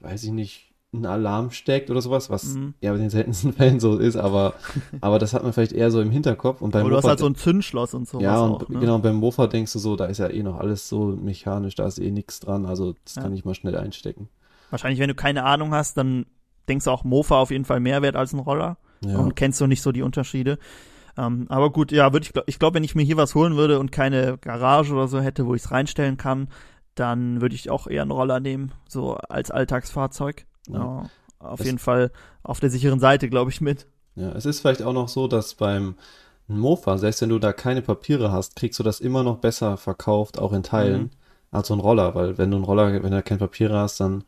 [0.00, 0.64] weiß ich nicht,
[0.94, 2.72] ein Alarm steckt oder sowas, was Mhm.
[2.80, 4.54] ja in den seltensten Fällen so ist, aber,
[5.02, 6.62] aber das hat man vielleicht eher so im Hinterkopf.
[6.62, 8.68] Und beim Aber du hast Mofa, halt so ein Zündschloss und sowas ja, und auch.
[8.70, 8.78] Ne?
[8.80, 11.86] genau, beim Mofa denkst du so, da ist ja eh noch alles so mechanisch, da
[11.86, 13.22] ist eh nichts dran, also das Ja.
[13.22, 14.28] kann ich mal schnell einstecken.
[14.70, 16.24] Wahrscheinlich, wenn du keine Ahnung hast, dann
[16.68, 18.76] denkst du auch Mofa auf jeden Fall mehr wert als ein Roller.
[19.04, 19.16] Ja.
[19.18, 20.58] und kennst du nicht so die Unterschiede.
[21.18, 23.56] Ähm, aber gut, ja, würde ich, glaub- ich glaube, wenn ich mir hier was holen
[23.56, 26.48] würde und keine Garage oder so hätte, wo ich es reinstellen kann,
[26.94, 30.46] dann würde ich auch eher einen Roller nehmen, so als Alltagsfahrzeug.
[30.68, 30.78] Ja.
[30.78, 31.02] Ja,
[31.40, 33.86] auf Es- jeden Fall auf der sicheren Seite, glaube ich, mit.
[34.14, 35.94] Ja, es ist vielleicht auch noch so, dass beim
[36.46, 40.38] Mofa, selbst wenn du da keine Papiere hast, kriegst du das immer noch besser verkauft,
[40.38, 41.10] auch in Teilen, Mhm.
[41.50, 44.00] als so ein Roller, weil wenn du einen Roller, wenn du da keine Papiere hast,
[44.00, 44.24] dann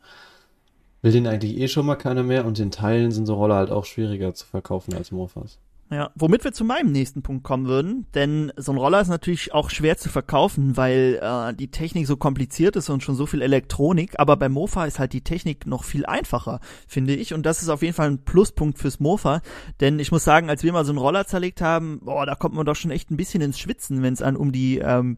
[1.01, 3.71] will den eigentlich eh schon mal keiner mehr und in Teilen sind so Roller halt
[3.71, 5.57] auch schwieriger zu verkaufen als Mofas.
[5.93, 9.53] Ja, womit wir zu meinem nächsten Punkt kommen würden, denn so ein Roller ist natürlich
[9.53, 13.41] auch schwer zu verkaufen, weil äh, die Technik so kompliziert ist und schon so viel
[13.41, 17.61] Elektronik, aber beim Mofa ist halt die Technik noch viel einfacher, finde ich, und das
[17.61, 19.41] ist auf jeden Fall ein Pluspunkt fürs Mofa,
[19.81, 22.55] denn ich muss sagen, als wir mal so einen Roller zerlegt haben, boah, da kommt
[22.55, 25.17] man doch schon echt ein bisschen ins Schwitzen, wenn es an um die ähm,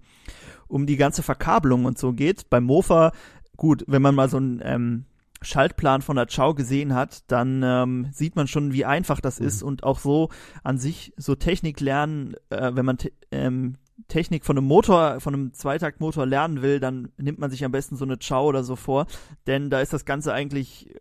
[0.67, 2.49] um die ganze Verkabelung und so geht.
[2.49, 3.11] Beim Mofa,
[3.57, 5.05] gut, wenn man mal so ein ähm,
[5.43, 9.45] Schaltplan von der Chow gesehen hat, dann ähm, sieht man schon, wie einfach das Mhm.
[9.47, 10.29] ist und auch so
[10.63, 12.97] an sich so Technik lernen, äh, wenn man
[13.31, 13.77] ähm,
[14.07, 17.95] Technik von einem Motor, von einem Zweitaktmotor lernen will, dann nimmt man sich am besten
[17.95, 19.05] so eine Chow oder so vor,
[19.47, 20.99] denn da ist das Ganze eigentlich äh,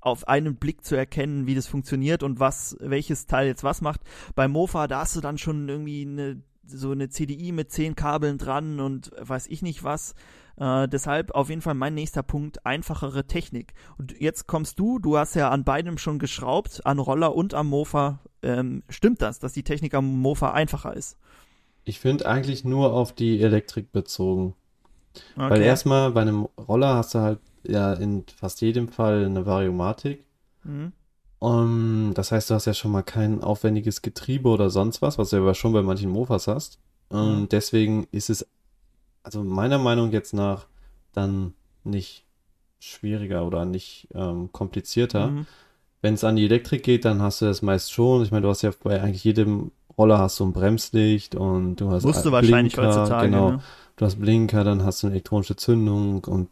[0.00, 4.02] auf einen Blick zu erkennen, wie das funktioniert und was, welches Teil jetzt was macht.
[4.34, 8.38] Beim Mofa, da hast du dann schon irgendwie eine, so eine CDI mit zehn Kabeln
[8.38, 10.14] dran und weiß ich nicht was.
[10.56, 13.74] Äh, deshalb auf jeden Fall mein nächster Punkt, einfachere Technik.
[13.98, 17.68] Und jetzt kommst du, du hast ja an beidem schon geschraubt, an Roller und am
[17.68, 18.20] Mofa.
[18.42, 21.18] Ähm, stimmt das, dass die Technik am Mofa einfacher ist?
[21.84, 24.54] Ich finde eigentlich nur auf die Elektrik bezogen.
[25.36, 25.66] Weil Okay.
[25.66, 30.24] erstmal bei einem Roller hast du halt ja in fast jedem Fall eine Variomatik.
[30.64, 30.92] Mhm.
[31.44, 35.30] Um, das heißt, du hast ja schon mal kein aufwendiges Getriebe oder sonst was, was
[35.30, 36.78] du aber schon bei manchen Mofas hast.
[37.10, 37.48] Und Mhm.
[37.50, 38.46] deswegen ist es,
[39.22, 40.66] also meiner Meinung jetzt nach,
[41.12, 41.52] dann
[41.84, 42.24] nicht
[42.80, 45.28] schwieriger oder nicht ähm, komplizierter.
[45.28, 45.46] Mhm.
[46.02, 48.22] Wenn es an die Elektrik geht, dann hast du das meist schon.
[48.22, 51.90] Ich meine, du hast ja bei eigentlich jedem Roller hast du ein Bremslicht und du
[51.90, 53.30] hast Musst du äh, wahrscheinlich Blinker, heutzutage.
[53.30, 53.50] genau.
[53.52, 53.60] Ne?
[53.96, 56.48] Du hast Blinker, dann hast du eine elektronische Zündung und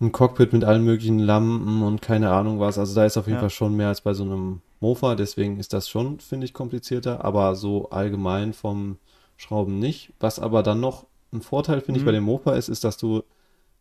[0.00, 2.78] ein Cockpit mit allen möglichen Lampen und keine Ahnung was.
[2.78, 3.40] Also da ist auf jeden Ja.
[3.40, 7.24] Fall schon mehr als bei so einem Mofa, deswegen ist das schon, finde ich, komplizierter,
[7.24, 8.98] aber so allgemein vom
[9.36, 10.12] Schrauben nicht.
[10.20, 12.06] Was aber dann noch ein Vorteil, finde ich, Mhm.
[12.06, 13.22] bei dem Mofa ist, ist, dass du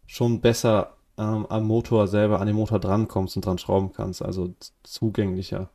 [0.08, 4.54] schon besser ähm, am Motor selber, an den Motor drankommst und dran schrauben kannst, also
[4.84, 5.58] zugänglicher.
[5.60, 5.70] Beim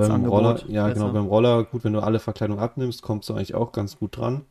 [0.00, 0.32] Platzangebot.
[0.32, 1.00] Roller, ja, besser.
[1.00, 4.16] genau, beim Roller, gut, wenn du alle Verkleidung abnimmst, kommst du eigentlich auch ganz gut
[4.16, 4.42] dran.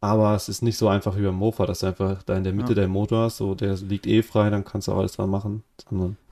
[0.00, 2.52] Aber es ist nicht so einfach wie beim Mofa, dass du einfach da in der
[2.52, 2.74] Mitte Ja.
[2.76, 5.64] der Motor hast, so der liegt eh frei, dann kannst du auch alles dran machen.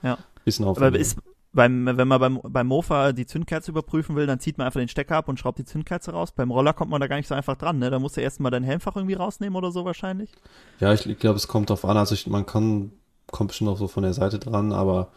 [0.03, 0.17] Ja.
[0.45, 1.01] bisschen Aber aufwendiger.
[1.01, 1.17] ist,
[1.53, 4.87] beim, wenn man beim, beim Mofa die Zündkerze überprüfen will, dann zieht man einfach den
[4.87, 6.31] Stecker ab und schraubt die Zündkerze raus.
[6.31, 7.89] Beim Roller kommt man da gar nicht so einfach dran, ne?
[7.89, 10.31] Da musst du erstmal dein Helmfach irgendwie rausnehmen oder so wahrscheinlich.
[10.79, 11.97] Ja, ich, glaube, es kommt drauf an.
[11.97, 12.91] Also ich, man kann,
[13.31, 15.09] kommt bestimmt auch so von der Seite dran, aber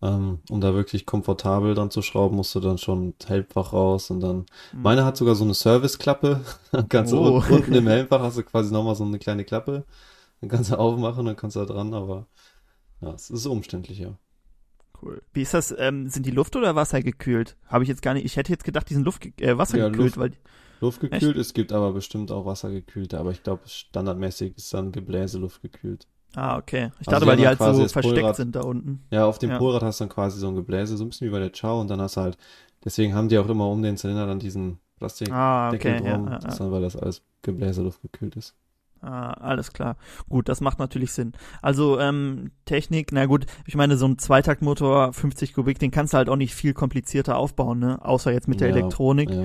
[0.00, 4.46] um da wirklich komfortabel dran zu schrauben, musst du dann schon Helmfach raus und dann.
[4.72, 4.82] Mhm.
[4.82, 6.40] Meine hat sogar so eine Serviceklappe.
[6.72, 7.36] Dann kannst du Oh.
[7.36, 9.84] unten- unten im Helmfach hast du quasi nochmal so eine kleine Klappe.
[10.40, 12.26] Dann kannst du aufmachen, dann kannst du da dran, aber
[13.00, 14.18] ja, es ist umständlicher.
[15.02, 15.22] Cool.
[15.32, 15.74] Wie ist das?
[15.76, 17.56] Ähm, sind die Luft- oder Wasser gekühlt?
[17.66, 18.24] Habe ich jetzt gar nicht.
[18.24, 20.32] Ich hätte jetzt gedacht, die sind Luft, äh, Wasser Ja, gekühlt, Luft- weil
[20.80, 26.06] Luftgekühlt, es gibt aber bestimmt auch wassergekühlte, aber ich glaube, standardmäßig ist dann Gebläse luftgekühlt.
[26.34, 26.90] Ah, okay.
[27.00, 29.02] Ich Also dachte, die weil die halt so versteckt Polrad- sind da unten.
[29.10, 29.58] Ja, auf dem Ja.
[29.58, 31.80] Polrad hast du dann quasi so ein Gebläse, so ein bisschen wie bei der Chow
[31.80, 32.36] und dann hast du halt,
[32.84, 35.96] deswegen haben die auch immer um den Zylinder dann diesen Plastikdeckel Ah, okay.
[35.98, 36.38] Drum, ja, ja.
[36.38, 38.54] dann, weil das alles Gebläse luftgekühlt ist.
[39.02, 39.96] Ah, alles klar.
[40.28, 41.32] Gut, das macht natürlich Sinn.
[41.62, 46.16] Also ähm, Technik, na gut, ich meine, so ein Zweitaktmotor, 50 Kubik, den kannst du
[46.16, 47.98] halt auch nicht viel komplizierter aufbauen, ne?
[48.04, 49.30] Außer jetzt mit der Ja, Elektronik.
[49.30, 49.44] Ja.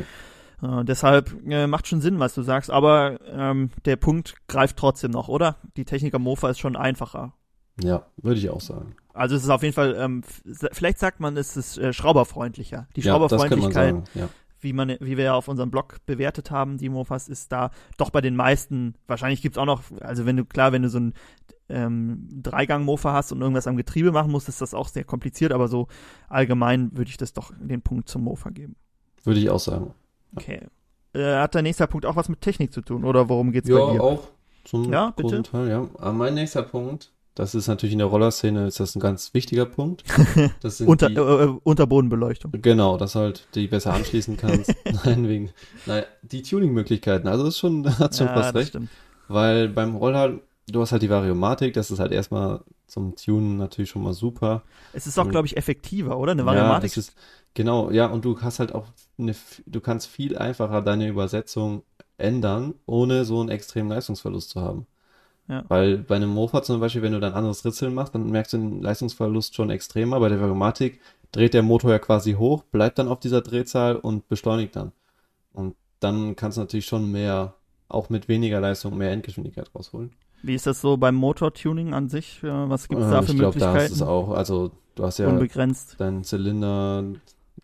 [0.62, 5.12] Äh, deshalb äh, macht schon Sinn, was du sagst, aber ähm, der Punkt greift trotzdem
[5.12, 5.58] noch, oder?
[5.78, 7.34] Die Technik am Mofa ist schon einfacher.
[7.82, 8.95] Ja, würde ich auch sagen.
[9.13, 10.24] Also es ist auf jeden Fall, ähm,
[10.71, 12.88] vielleicht sagt man, es ist äh, schrauberfreundlicher.
[12.95, 14.04] Die ja, man Schrauberfreundlichkeit, sagen.
[14.13, 14.30] Ja.
[14.60, 18.10] wie man, wie wir ja auf unserem Blog bewertet haben, die Mofas, ist da doch
[18.10, 21.13] bei den meisten, wahrscheinlich gibt's auch noch, also wenn du, klar, wenn du so ein
[21.69, 25.67] ähm, Dreigang-Mofa hast und irgendwas am Getriebe machen musst, ist das auch sehr kompliziert, aber
[25.67, 25.88] so
[26.30, 28.76] allgemein würde ich das doch den Punkt zum Mofa geben.
[29.24, 29.93] Würde ich auch sagen.
[30.35, 30.61] Okay.
[31.13, 33.75] Äh, hat der nächste Punkt auch was mit Technik zu tun, oder worum geht's bei
[33.93, 34.01] dir?
[34.01, 34.27] auch
[34.63, 35.41] zum Ja, bitte.
[35.43, 35.87] Teil, ja.
[35.97, 39.65] Aber mein nächster Punkt, das ist natürlich in der Rollerszene, ist das ein ganz wichtiger
[39.65, 40.03] Punkt.
[40.61, 42.51] Das sind Unter, die, äh, äh, Unterbodenbeleuchtung.
[42.61, 44.73] Genau, dass halt die besser anschließen kannst.
[45.05, 45.49] Nein, wegen.
[45.85, 47.27] Nein, die Tuning-Möglichkeiten.
[47.27, 48.69] Also das ist schon, hat schon ja, fast recht.
[48.69, 48.89] stimmt.
[49.27, 53.89] Weil beim Roller, du hast halt die Variomatik, das ist halt erstmal zum Tunen natürlich
[53.89, 54.63] schon mal super.
[54.93, 56.33] Es ist auch, glaube ich, effektiver, oder?
[56.33, 56.91] Eine Ja, Variomatik.
[56.91, 57.15] es ist,
[57.53, 58.85] genau, ja, und du hast halt auch
[59.21, 61.84] eine, du kannst viel einfacher deine Übersetzung
[62.17, 64.86] ändern, ohne so einen extremen Leistungsverlust zu haben.
[65.47, 65.63] Ja.
[65.67, 68.57] Weil bei einem Mofa zum Beispiel, wenn du dann anderes Ritzeln machst, dann merkst du
[68.57, 70.19] den Leistungsverlust schon extremer.
[70.19, 70.99] Bei der Variomatik
[71.31, 74.91] dreht der Motor ja quasi hoch, bleibt dann auf dieser Drehzahl und beschleunigt dann.
[75.53, 77.55] Und dann kannst du natürlich schon mehr,
[77.89, 80.12] auch mit weniger Leistung, mehr Endgeschwindigkeit rausholen.
[80.43, 82.39] Wie ist das so beim Motortuning an sich?
[82.41, 83.93] Was gibt's Äh, da für ich glaube, da ist Möglichkeiten?
[83.93, 85.99] es auch, also du hast ja Unbegrenzt.
[85.99, 87.03] deinen Zylinder,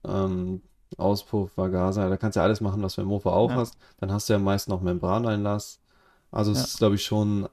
[0.06, 0.62] ähm,
[0.98, 3.58] Auspuff, Vergaser, da kannst du ja alles machen, was du im Mofa auch Ja.
[3.58, 3.78] hast.
[4.00, 5.80] Dann hast du ja meist noch Membraneinlass.
[6.32, 6.64] Also es Ja.
[6.66, 7.48] ist, glaube ich, schon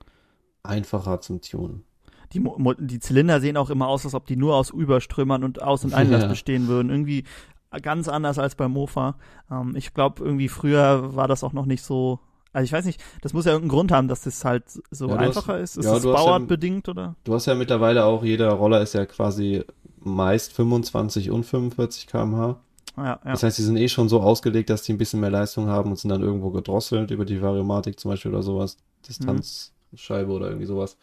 [0.62, 1.84] einfacher zum Tunen.
[2.32, 5.62] Die, Mo die Zylinder sehen auch immer aus, als ob die nur aus Überströmern und
[5.62, 6.28] Aus- und Einlass Ja.
[6.28, 6.90] bestehen würden.
[6.90, 7.24] Irgendwie
[7.82, 9.16] ganz anders als beim Mofa.
[9.50, 12.20] Ähm, ich glaube, irgendwie früher war das auch noch nicht so.
[12.52, 15.14] Also ich weiß nicht, das muss ja irgendeinen Grund haben, dass das halt so Ja,
[15.16, 15.76] du hast- einfacher ist.
[15.76, 17.16] Ist ja, das bauartbedingt oder?
[17.24, 19.64] Du hast ja mittlerweile auch, jeder Roller ist ja quasi
[19.98, 22.56] meist 25 und 45 km/h.
[22.96, 23.20] Ja, ja.
[23.24, 25.90] Das heißt, die sind eh schon so ausgelegt, dass die ein bisschen mehr Leistung haben
[25.90, 28.76] und sind dann irgendwo gedrosselt über die Variomatik zum Beispiel oder sowas.
[29.08, 30.96] Distanzscheibe oder irgendwie sowas.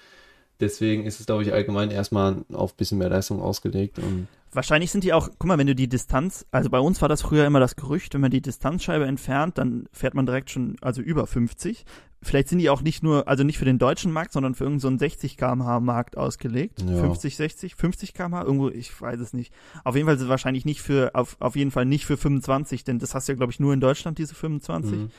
[0.59, 3.97] Deswegen ist es, glaube ich, allgemein erstmal auf ein bisschen mehr Leistung ausgelegt.
[3.99, 7.07] Und Wahrscheinlich sind die auch, guck mal, wenn du die Distanz, also bei uns war
[7.07, 10.75] das früher immer das Gerücht, wenn man die Distanzscheibe entfernt, dann fährt man direkt schon,
[10.81, 11.85] also über 50.
[12.21, 14.81] Vielleicht sind die auch nicht nur, also nicht für den deutschen Markt, sondern für irgendeinen
[14.81, 16.81] so einen 60 km/h Markt ausgelegt.
[16.81, 16.99] Ja.
[16.99, 19.53] 50, 60, 50 km/h, irgendwo, ich weiß es nicht.
[19.85, 22.99] Auf jeden Fall sind wahrscheinlich nicht für, auf, auf jeden Fall nicht für 25, denn
[22.99, 24.91] das hast du ja, glaube ich, nur in Deutschland, diese 25.
[24.91, 25.11] Mhm.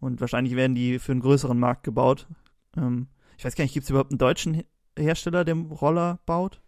[0.00, 2.26] Und wahrscheinlich werden die für einen größeren Markt gebaut.
[2.76, 3.06] Ähm,
[3.38, 4.64] ich weiß gar nicht, gibt es überhaupt einen deutschen Her-
[4.98, 6.60] Hersteller, der Roller baut?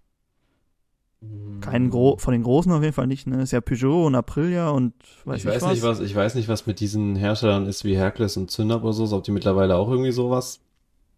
[1.61, 3.41] Keinen Gro von den großen auf jeden Fall nicht, ne?
[3.43, 5.71] Ist ja Peugeot und Aprilia und weiß ich nicht weiß was.
[5.73, 8.93] nicht, was, ich weiß nicht, was mit diesen Herstellern ist wie Hercules und Zünder oder
[8.93, 10.61] so, ob die mittlerweile auch irgendwie sowas,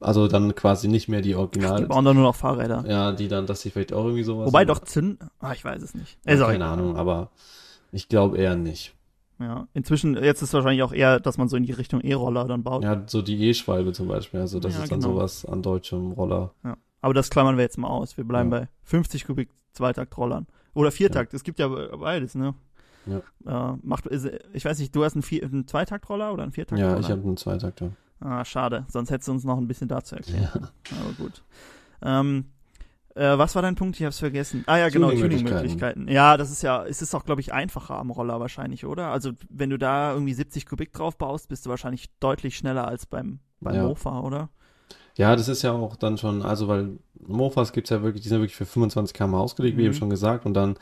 [0.01, 2.85] also dann quasi nicht mehr die Original, Die bauen doch nur noch Fahrräder.
[2.87, 4.47] ja, die dann, dass sie vielleicht auch irgendwie sowas.
[4.47, 6.19] Wobei doch Zinn, ah, ich weiß es nicht.
[6.27, 6.67] Ist auch keine.
[6.67, 7.31] Ahnung, aber
[7.91, 8.95] ich glaube eher nicht.
[9.41, 12.63] Ja, inzwischen, jetzt ist wahrscheinlich auch eher, dass man so in die Richtung E-Roller dann
[12.63, 12.85] baut.
[12.85, 15.15] Ja, so die E-Schwalbe zum Beispiel, also das Ja, ist dann genau.
[15.15, 16.53] sowas an deutschem Roller.
[16.63, 16.77] Ja.
[17.05, 18.17] Aber das klammern wir jetzt mal aus.
[18.17, 18.61] Wir bleiben Ja.
[18.61, 20.47] bei 50 Kubik Zweitaktrollern.
[20.73, 22.55] Oder Viertakt, es gibt ja beides, ne?
[23.05, 23.73] Ja.
[23.75, 26.95] Äh, macht, ist, ich weiß nicht, du hast einen, Vier, einen Zweitaktroller oder einen Viertaktroller?
[26.95, 27.91] Ja, ich habe einen Zweitakter.
[28.21, 28.87] Ah, schade.
[28.89, 30.55] Sonst hättest du uns noch ein bisschen dazu erklärt.
[30.55, 30.61] Ja.
[31.03, 31.45] Aber gut.
[32.01, 32.47] Ähm,
[33.15, 34.01] äh, was war dein Punkt?
[34.01, 34.65] Ich hab's vergessen.
[34.67, 35.47] Ah ja, genau, Tuning-Möglichkeiten.
[35.49, 36.09] Tuning-Möglichkeiten.
[36.09, 39.09] Ja, das ist ja, es ist auch, glaube ich, einfacher am Roller wahrscheinlich, oder?
[39.09, 43.05] Also wenn du da irgendwie 70 Kubik drauf baust, bist du wahrscheinlich deutlich schneller als
[43.05, 43.83] beim, beim Ja.
[43.83, 44.49] Mofa, oder?
[45.17, 48.41] Ja, das ist ja auch dann schon, also weil Mofas gibt's ja wirklich, die sind
[48.41, 49.87] wirklich für 25 km ausgelegt, wie Mhm.
[49.87, 50.45] eben schon gesagt.
[50.47, 50.77] Und dann,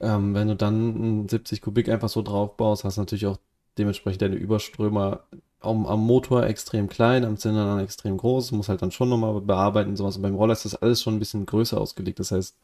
[0.00, 3.38] ähm, wenn du dann einen 70 Kubik einfach so drauf baust, hast du natürlich auch
[3.78, 5.20] dementsprechend deine Überströmer
[5.60, 9.40] am, am Motor extrem klein, am Zylinder dann extrem groß, muss halt dann schon nochmal
[9.40, 10.16] bearbeiten und sowas.
[10.16, 12.20] Und beim Roller ist das alles schon ein bisschen größer ausgelegt.
[12.20, 12.56] Das heißt,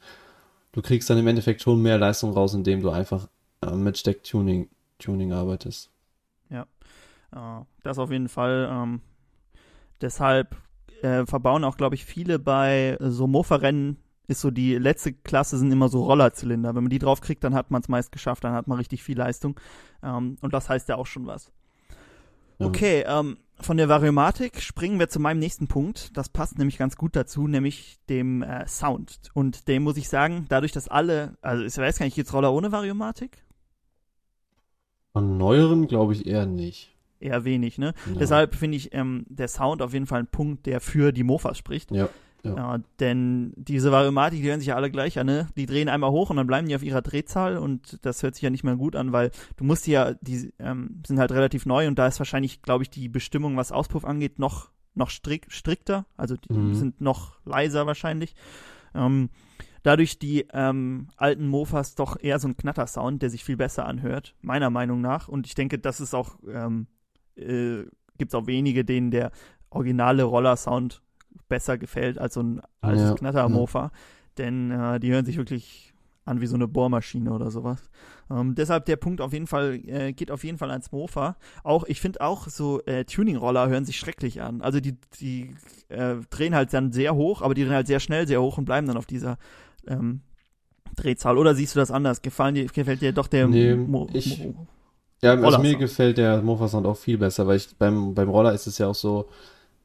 [0.73, 3.29] du kriegst dann im Endeffekt schon mehr Leistung raus, indem du einfach
[3.63, 4.69] äh, mit Stecktuning
[4.99, 5.91] Tuning arbeitest.
[6.51, 6.67] Ja,
[7.33, 8.69] äh, das auf jeden Fall.
[8.71, 9.01] Ähm,
[10.01, 10.57] deshalb
[11.05, 15.71] äh, verbauen auch, glaube ich, viele bei so Mofa-Rennen ist so die letzte Klasse sind
[15.71, 16.75] immer so Rollerzylinder.
[16.75, 19.03] Wenn man die drauf kriegt, dann hat man es meist geschafft, dann hat man richtig
[19.03, 19.61] viel Leistung.
[20.03, 21.53] Ähm, und das heißt ja auch schon was.
[22.59, 22.67] Ja.
[22.67, 26.17] Okay, ähm, von der Variomatik springen wir zu meinem nächsten Punkt.
[26.17, 29.31] Das passt nämlich ganz gut dazu, nämlich dem äh, Sound.
[29.35, 32.53] Und dem muss ich sagen, dadurch, dass alle, also ich weiß gar nicht, gibt's Roller
[32.53, 33.45] ohne Variomatik?
[35.13, 36.94] Von neueren glaube ich eher nicht.
[37.21, 37.95] Eher wenig, ne?
[38.07, 38.19] Ja.
[38.19, 41.57] Deshalb finde ich ähm, der Sound auf jeden Fall ein Punkt, der für die Mofas
[41.59, 41.91] spricht.
[41.91, 42.09] Ja.
[42.47, 45.49] Ja, denn diese Variomatik, die hören sich ja alle gleich an, ne?
[45.57, 48.43] Die drehen einmal hoch und dann bleiben die auf ihrer Drehzahl und das hört sich
[48.43, 51.65] ja nicht mehr gut an, weil du musst die ja, die ähm, sind halt relativ
[51.65, 55.47] neu und da ist wahrscheinlich, glaube ich, die Bestimmung, was Auspuff angeht, noch, noch strick,
[55.49, 56.05] strikter.
[56.19, 56.75] Also die Mhm.
[56.75, 58.35] sind noch leiser wahrscheinlich.
[58.95, 59.31] Ähm,
[59.83, 64.35] dadurch die ähm, alten Mofas doch eher so ein Knattersound, der sich viel besser anhört,
[64.43, 65.29] meiner Meinung nach.
[65.29, 66.89] Und ich denke, das ist auch, ähm,
[67.37, 67.85] äh,
[68.19, 69.31] gibt es auch wenige, denen der
[69.71, 71.03] originale Roller-Sound
[71.49, 73.91] besser gefällt als so ein altes Ja, Knattermofa.
[74.39, 75.93] Denn äh, die hören sich wirklich
[76.27, 77.91] an wie so eine Bohrmaschine oder sowas.
[78.31, 81.37] Ähm, deshalb der Punkt auf jeden Fall, äh, geht auf jeden Fall ans Mofa.
[81.65, 84.63] Auch, ich finde auch so äh, Tuning-Roller hören sich schrecklich an.
[84.63, 85.55] Also die, die
[85.91, 88.65] äh, drehen halt dann sehr hoch, aber die drehen halt sehr schnell sehr hoch und
[88.65, 89.37] bleiben dann auf dieser
[89.87, 90.23] ähm,
[90.97, 91.37] Drehzahl.
[91.37, 92.23] Oder siehst du das anders?
[92.23, 94.67] Gefallen dir, gefällt dir doch der Nee, Mo ich- Mo
[95.25, 98.67] Ja, also mir gefällt der Mofa-Sound auch viel besser, weil ich beim, beim Roller ist
[98.67, 99.29] es ja auch so,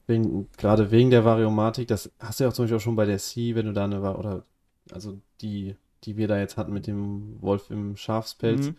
[0.06, 3.06] wegen, gerade wegen der Variomatik, das hast du ja auch zum Beispiel auch schon bei
[3.06, 4.44] der C, wenn du da eine, oder,
[4.92, 8.76] also die, die wir da jetzt hatten mit dem Wolf im Schafspelz, Mhm.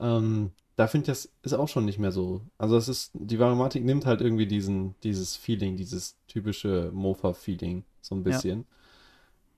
[0.00, 2.40] ähm, da finde ich, das ist auch schon nicht mehr so.
[2.58, 8.14] Also es ist, die Variomatik nimmt halt irgendwie diesen, dieses Feeling, dieses typische Mofa-Feeling, so
[8.14, 8.24] ein Ja.
[8.24, 8.66] bisschen.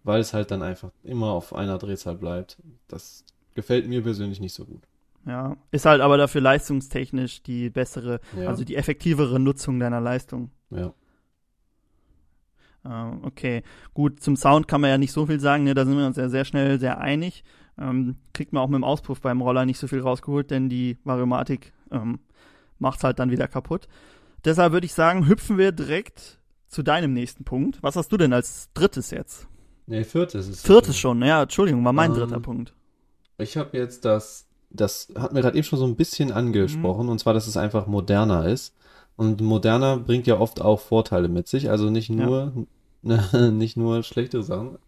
[0.05, 2.57] Weil es halt dann einfach immer auf einer Drehzahl bleibt.
[2.89, 3.25] Das
[3.55, 4.83] gefällt mir persönlich nicht so gut.
[5.27, 8.49] Ja, ist halt aber dafür leistungstechnisch die bessere, Ja.
[8.49, 10.51] also die effektivere Nutzung deiner Leistung.
[10.71, 10.93] Ja.
[12.85, 13.63] Ähm, okay,
[13.95, 15.75] gut, zum Sound kann man ja nicht so viel sagen, ne?
[15.75, 17.45] da sind wir uns ja sehr schnell sehr einig.
[17.79, 20.99] Ähm, kriegt man auch mit dem Auspuff beim Roller nicht so viel rausgeholt, denn die
[21.05, 22.19] Variomatik ähm,
[22.79, 23.87] macht's halt dann wieder kaputt.
[24.45, 27.81] Deshalb würde ich sagen, hüpfen wir direkt zu deinem nächsten Punkt.
[27.83, 29.47] Was hast du denn als drittes jetzt?
[29.87, 32.75] Nee, viertes ist Viertes schon, ja, Entschuldigung, war mein Ähm, dritter Punkt.
[33.39, 36.35] Ich habe jetzt das, das hat mir gerade eben schon so ein bisschen Mhm.
[36.37, 38.75] angesprochen, und zwar, dass es einfach moderner ist.
[39.17, 42.17] Und moderner bringt ja oft auch Vorteile mit sich, also nicht Ja.
[42.17, 42.53] nur,
[43.53, 44.79] nicht nur schlechte Sachen.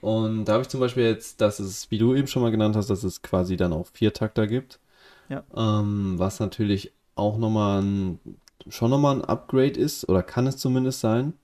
[0.00, 2.76] Und da habe ich zum Beispiel jetzt, dass es, wie du eben schon mal genannt
[2.76, 4.78] hast, dass es quasi dann auch Viertakter gibt.
[5.28, 5.42] Ja.
[5.54, 8.20] Ähm, was natürlich auch nochmal ein,
[8.68, 11.34] schon nochmal ein Upgrade ist, oder kann es zumindest sein.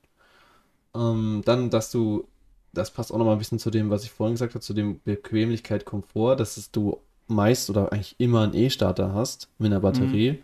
[0.94, 2.26] Ähm, dann, dass du,
[2.72, 5.00] das passt auch nochmal ein bisschen zu dem, was ich vorhin gesagt habe, zu dem
[5.00, 10.42] Bequemlichkeit, Komfort, dass es du meist oder eigentlich immer einen E-Starter hast mit einer Batterie.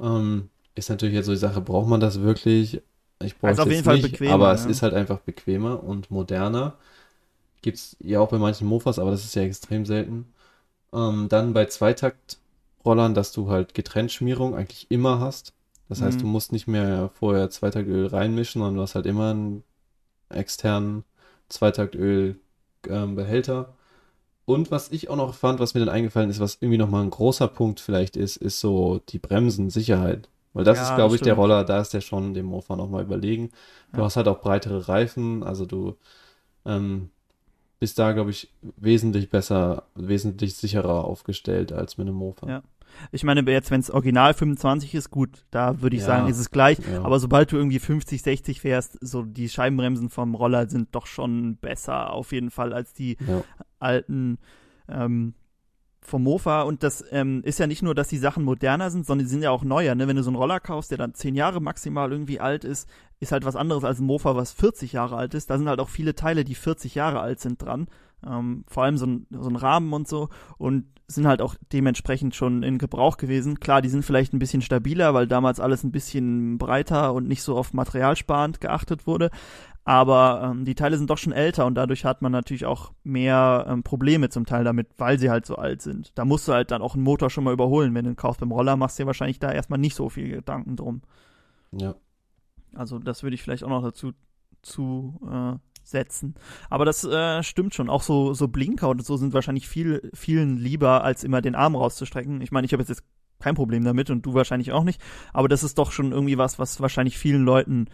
[0.00, 2.82] Ähm, ist natürlich jetzt so die Sache, braucht man das wirklich?
[3.22, 4.66] Ich brauche Also es auf jetzt jeden Fall nicht, bequemer, aber es ja.
[4.66, 6.76] ist halt einfach bequemer und moderner.
[7.62, 10.26] Gibt's ja auch bei manchen Mofas, aber das ist ja extrem selten.
[10.94, 15.54] Ähm, dann bei Zweitaktrollern, dass du halt Getrenntschmierung eigentlich immer hast.
[15.88, 16.22] Das heißt, Mhm.
[16.22, 19.64] du musst nicht mehr vorher Zweitaktöl reinmischen, sondern du hast halt immer einen
[20.30, 21.04] externen
[21.48, 23.74] Zweitaktöl-Behälter.
[24.50, 27.10] Und was ich auch noch fand, was mir dann eingefallen ist, was irgendwie nochmal ein
[27.10, 30.28] großer Punkt vielleicht ist, ist so die Bremsensicherheit.
[30.54, 31.38] Weil das Ja, ist, glaube ich, der stimmt.
[31.38, 33.50] Roller, da ist der schon dem Mofa nochmal überlegen.
[33.92, 34.06] Du Ja.
[34.06, 35.96] hast halt auch breitere Reifen, also du
[36.66, 37.10] ähm,
[37.78, 42.48] bist da, glaube ich, wesentlich besser, wesentlich sicherer aufgestellt als mit einem Mofa.
[42.48, 42.62] Ja.
[43.12, 46.06] Ich meine, jetzt, wenn es original 25 ist, gut, da würde ich Ja.
[46.08, 46.78] sagen, ist es gleich.
[46.92, 47.02] Ja.
[47.02, 51.56] Aber sobald du irgendwie 50, 60 fährst, so die Scheibenbremsen vom Roller sind doch schon
[51.56, 53.42] besser auf jeden Fall als die Ja.
[53.78, 54.38] alten
[54.88, 55.34] ähm,
[56.02, 56.62] vom Mofa.
[56.62, 59.42] Und das ähm, ist ja nicht nur, dass die Sachen moderner sind, sondern die sind
[59.42, 59.94] ja auch neuer.
[59.94, 60.08] Ne?
[60.08, 62.88] Wenn du so einen Roller kaufst, der dann 10 Jahre maximal irgendwie alt ist,
[63.20, 65.50] ist halt was anderes als ein Mofa, was 40 Jahre alt ist.
[65.50, 67.86] Da sind halt auch viele Teile, die 40 Jahre alt sind dran.
[68.26, 70.28] Ähm, vor allem so ein, so ein Rahmen und so.
[70.58, 73.58] Und sind halt auch dementsprechend schon in Gebrauch gewesen.
[73.60, 77.42] Klar, die sind vielleicht ein bisschen stabiler, weil damals alles ein bisschen breiter und nicht
[77.42, 79.30] so auf materialsparend geachtet wurde.
[79.84, 83.66] Aber ähm, die Teile sind doch schon älter und dadurch hat man natürlich auch mehr
[83.68, 86.16] ähm, Probleme zum Teil damit, weil sie halt so alt sind.
[86.16, 87.94] Da musst du halt dann auch einen Motor schon mal überholen.
[87.94, 90.28] Wenn du einen kaufst beim Roller, machst du dir wahrscheinlich da erstmal nicht so viel
[90.28, 91.02] Gedanken drum.
[91.72, 91.94] Ja.
[92.74, 94.12] Also das würde ich vielleicht auch noch dazu
[94.62, 95.58] zu äh,
[95.90, 96.34] setzen.
[96.68, 97.90] Aber das äh, stimmt schon.
[97.90, 101.76] Auch so, so Blinker und so sind wahrscheinlich viel, vielen lieber, als immer den Arm
[101.76, 102.40] rauszustrecken.
[102.40, 103.02] Ich meine, ich habe jetzt
[103.40, 105.00] kein Problem damit und du wahrscheinlich auch nicht.
[105.32, 107.86] Aber das ist doch schon irgendwie was, was wahrscheinlich vielen Leuten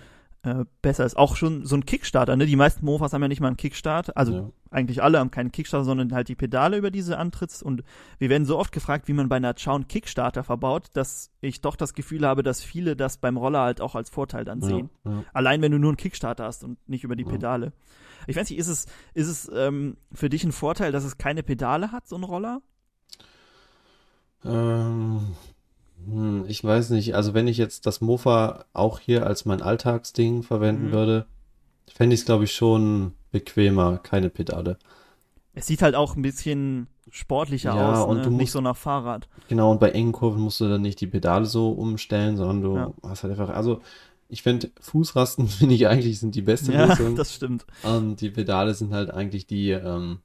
[0.43, 1.17] äh, besser ist.
[1.17, 2.47] Auch schon so ein Kickstarter, ne?
[2.47, 4.17] Die meisten Mofas haben ja nicht mal einen Kickstart.
[4.17, 4.51] Also ja.
[4.77, 7.63] Eigentlich alle haben keinen Kickstarter, sondern halt die Pedale, über diese antrittst.
[7.63, 7.83] Und
[8.19, 11.77] wir werden so oft gefragt, wie man bei einer Chown Kickstarter verbaut, dass ich doch
[11.77, 14.91] das Gefühl habe, dass viele das beim Roller halt auch als Vorteil dann sehen.
[15.05, 15.25] Ja, ja.
[15.33, 17.31] Allein wenn du nur einen Kickstarter hast und nicht über die Ja.
[17.31, 17.73] Pedale.
[18.27, 21.43] Ich weiß nicht, ist es, ist es ähm, für dich ein Vorteil, dass es keine
[21.43, 22.61] Pedale hat, so ein Roller?
[24.45, 25.35] Ähm,
[26.07, 27.15] hm, ich weiß nicht.
[27.15, 30.93] Also wenn ich jetzt das Mofa auch hier als mein Alltagsding verwenden Mhm.
[30.93, 31.27] würde,
[31.93, 34.79] fände ich es, glaube ich, schon bequemer, keine Pedale.
[35.55, 38.23] Es sieht halt auch ein bisschen sportlicher Ja, aus, und ne?
[38.23, 39.29] du nicht musst- so nach Fahrrad.
[39.49, 42.77] Genau, und bei engen Kurven musst du dann nicht die Pedale so umstellen, sondern du
[42.77, 42.91] Ja.
[43.03, 43.81] hast halt einfach, also
[44.29, 47.17] ich finde, Fußrasten finde ich eigentlich sind die beste Ja, Lösung.
[47.17, 47.65] das stimmt.
[47.83, 50.19] Und die Pedale sind halt eigentlich die, ähm,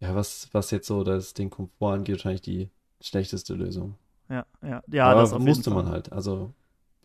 [0.00, 3.94] ja, was, was jetzt so das, den Komfort angeht, wahrscheinlich die schlechteste Lösung.
[4.28, 6.12] Ja, ja, ja, Aber das auf musste man halt.
[6.12, 6.52] Also,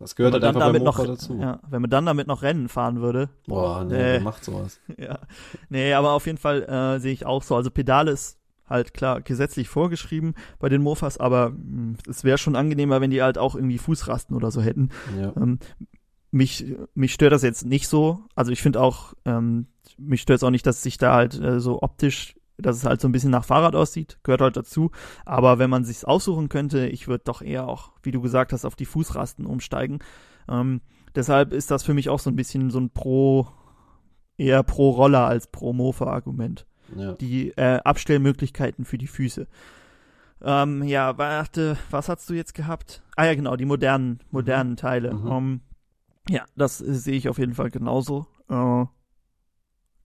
[0.01, 1.37] das gehört halt dann einfach damit noch, dazu.
[1.39, 3.29] ja, wenn man dann damit noch Rennen fahren würde.
[3.47, 3.99] Boah, nee, nee.
[3.99, 4.79] wer macht sowas?
[4.97, 5.19] Ja,
[5.69, 7.55] nee, aber auf jeden Fall äh, sehe ich auch so.
[7.55, 8.37] Also Pedale ist
[8.67, 13.21] halt klar gesetzlich vorgeschrieben bei den Mofas, aber mh, es wäre schon angenehmer, wenn die
[13.21, 14.89] halt auch irgendwie Fußrasten oder so hätten.
[15.19, 15.33] Ja.
[15.35, 15.59] Ähm,
[16.31, 18.21] mich, mich stört das jetzt nicht so.
[18.35, 21.59] Also ich finde auch, ähm, mich stört es auch nicht, dass sich da halt äh,
[21.59, 24.91] so optisch, dass es halt so ein bisschen nach Fahrrad aussieht, gehört halt dazu.
[25.25, 28.65] Aber wenn man sich's aussuchen könnte, ich würde doch eher auch, wie du gesagt hast,
[28.65, 29.99] auf die Fußrasten umsteigen.
[30.49, 30.81] Ähm,
[31.15, 33.47] deshalb ist das für mich auch so ein bisschen so ein Pro,
[34.37, 37.13] eher pro Roller als pro Mofa-Argument ja.
[37.13, 39.47] die äh, Abstellmöglichkeiten für die Füße.
[40.41, 43.03] Ähm, ja, warte, was hast du jetzt gehabt?
[43.15, 45.13] Ah ja, genau, die modernen, modernen Teile.
[45.13, 45.31] Mhm.
[45.31, 45.61] Ähm,
[46.29, 48.27] ja, das äh, sehe ich auf jeden Fall genauso.
[48.49, 48.85] Äh,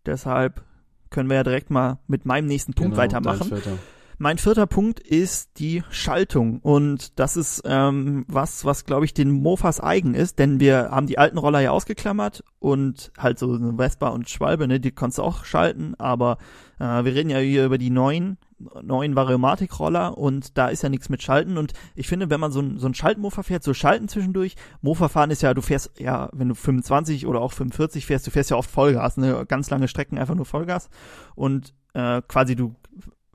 [0.04, 0.64] deshalb
[1.10, 3.48] können wir ja direkt mal mit meinem nächsten Punkt Genau, weitermachen.
[3.48, 3.78] Vierter.
[4.18, 9.30] Mein vierter Punkt ist die Schaltung und das ist ähm, was, was glaube ich den
[9.30, 14.08] Mofas eigen ist, denn wir haben die alten Roller ja ausgeklammert und halt so Vespa
[14.08, 16.38] und Schwalbe, ne, die kannst du auch schalten, aber
[16.78, 21.08] äh, wir reden ja hier über die neuen neuen Variomatik-Roller und da ist ja nichts
[21.08, 24.08] mit Schalten und ich finde, wenn man so ein, so ein Schaltmofa fährt, so Schalten
[24.08, 28.26] zwischendurch, Mofa fahren ist ja, du fährst ja, wenn du 25 oder auch 45 fährst,
[28.26, 30.88] du fährst ja oft Vollgas, ne, ganz lange Strecken einfach nur Vollgas
[31.34, 32.74] und äh, quasi du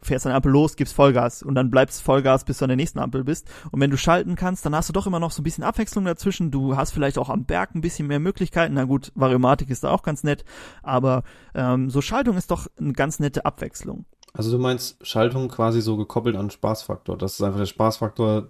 [0.02, 3.00] fährst an Ampel los, gibst Vollgas und dann bleibst Vollgas, bis du an der nächsten
[3.00, 3.50] Ampel bist.
[3.72, 6.06] Und wenn du schalten kannst, dann hast du doch immer noch so ein bisschen Abwechslung
[6.06, 6.52] dazwischen.
[6.52, 8.74] Du hast vielleicht auch am Berg ein bisschen mehr Möglichkeiten.
[8.74, 10.44] Na gut, Variomatik ist da auch ganz nett,
[10.82, 14.06] aber ähm, so Schaltung ist doch eine ganz nette Abwechslung.
[14.34, 18.50] Also du meinst Schaltung quasi so gekoppelt an Spaßfaktor, dass es einfach der Spaßfaktor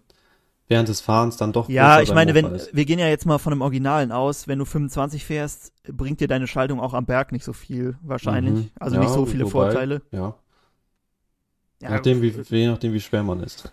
[0.68, 2.74] während des Fahrens dann doch Ja, ich meine, wenn ist.
[2.76, 6.28] wir gehen ja jetzt mal von dem Originalen aus, wenn du 25 fährst, bringt dir
[6.28, 8.54] deine Schaltung auch am Berg nicht so viel wahrscheinlich.
[8.54, 8.70] Mhm.
[8.80, 10.02] Also Ja, nicht so viele wobei- Vorteile.
[10.12, 10.36] Ja,
[11.82, 13.72] Ja, je nachdem, wie, je nachdem, wie schwer man ist.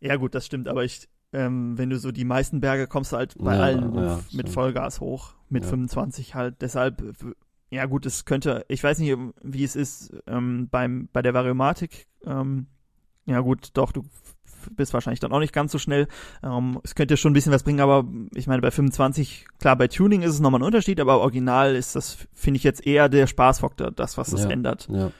[0.00, 3.16] Ja, gut, das stimmt, aber ich, ähm, wenn du so die meisten Berge kommst du
[3.16, 4.48] halt bei Ja, allen ja, mit stimmt.
[4.50, 5.70] Vollgas hoch, mit Ja.
[5.70, 6.62] 25 halt.
[6.62, 7.02] Deshalb,
[7.74, 12.06] ja gut, es könnte, ich weiß nicht, wie es ist ähm, beim bei der Variomatik.
[12.24, 12.66] Ähm,
[13.26, 14.02] ja gut, doch, du
[14.70, 16.08] bist wahrscheinlich dann auch nicht ganz so schnell.
[16.42, 18.04] Ähm, es könnte schon ein bisschen was bringen, aber
[18.34, 21.94] ich meine, bei 25, klar, bei Tuning ist es nochmal ein Unterschied, aber original ist
[21.96, 24.50] das, finde ich jetzt eher der Spaßfaktor, das, was das Ja.
[24.50, 24.88] ändert.
[24.90, 25.10] Ja,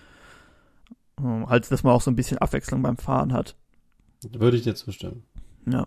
[1.20, 3.54] Ähm, halt, dass man auch so ein bisschen Abwechslung beim Fahren hat.
[4.32, 5.22] würde ich dir zustimmen.
[5.66, 5.86] Ja.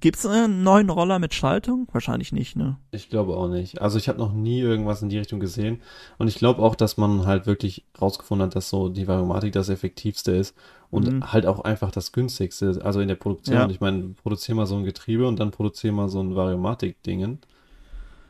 [0.00, 1.88] Gibt's einen neuen Roller mit Schaltung?
[1.92, 2.76] Wahrscheinlich nicht, ne?
[2.90, 3.80] Ich glaube auch nicht.
[3.80, 5.80] Also ich habe noch nie irgendwas in die Richtung gesehen.
[6.18, 9.68] Und ich glaube auch, dass man halt wirklich rausgefunden hat, dass so die Variomatik das
[9.68, 10.54] effektivste ist
[10.90, 11.32] und Mhm.
[11.32, 12.80] halt auch einfach das günstigste.
[12.84, 13.56] Also in der Produktion.
[13.56, 13.68] Ja.
[13.68, 17.38] Ich meine, produziere mal so ein Getriebe und dann produziere mal so ein Variomatik-Dingen.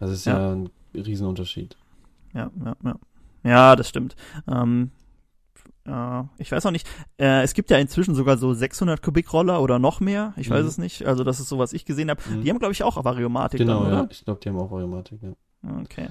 [0.01, 0.39] Das ist Ja.
[0.39, 1.77] ja, ein Riesenunterschied.
[2.35, 2.95] Ja, ja, ja.
[3.45, 4.17] Ja, das stimmt.
[4.51, 4.91] Ähm,
[5.89, 6.87] äh, ich weiß auch nicht.
[7.19, 10.35] Äh, es gibt ja inzwischen sogar so 600 Kubik Roller oder noch mehr.
[10.37, 10.69] Ich weiß Mhm.
[10.69, 11.07] es nicht.
[11.07, 12.21] Also das ist so, was ich gesehen habe.
[12.29, 12.43] Mhm.
[12.43, 14.07] Die haben, glaube ich, auch Variomatik Genau, dann, ja.
[14.11, 15.33] Ich glaube, die haben auch Variomatik, ja.
[15.83, 16.09] Okay.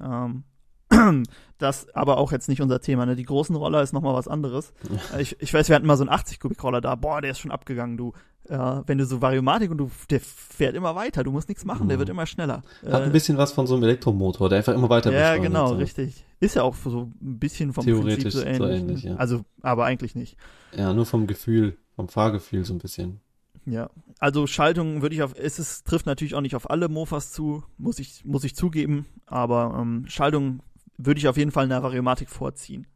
[0.00, 0.44] Ähm,
[1.58, 3.06] das aber auch jetzt nicht unser Thema.
[3.06, 3.16] Ne?
[3.16, 4.72] Die großen Roller ist nochmal was anderes.
[5.18, 6.94] Ich, ich weiß, wir hatten mal so einen 80 Kubik Roller da.
[6.94, 8.12] Boah, der ist schon abgegangen, du.
[8.48, 11.24] Äh, wenn du so Variomatik und du, der fährt immer weiter.
[11.24, 12.00] Du musst nichts machen, der Mhm.
[12.00, 12.62] wird immer schneller.
[12.84, 15.68] Hat Äh, ein bisschen was von so einem Elektromotor, der einfach immer weiter Ja, genau,
[15.68, 15.74] so.
[15.74, 16.24] richtig.
[16.40, 18.80] Ist ja auch so ein bisschen vom Theoretisch Prinzip so so ähnlich.
[18.80, 19.10] ähnlich, ne?
[19.10, 19.16] ja.
[19.16, 20.36] Also, aber eigentlich nicht.
[20.76, 23.20] Ja, nur vom Gefühl, vom Fahrgefühl so ein bisschen.
[23.64, 23.90] Ja.
[24.20, 27.64] Also Schaltung würde ich auf, es ist, trifft natürlich auch nicht auf alle Mofas zu,
[27.78, 30.60] muss ich, muss ich zugeben, aber ähm, Schaltung
[30.98, 32.86] würde ich auf jeden Fall in der Variomatik vorziehen.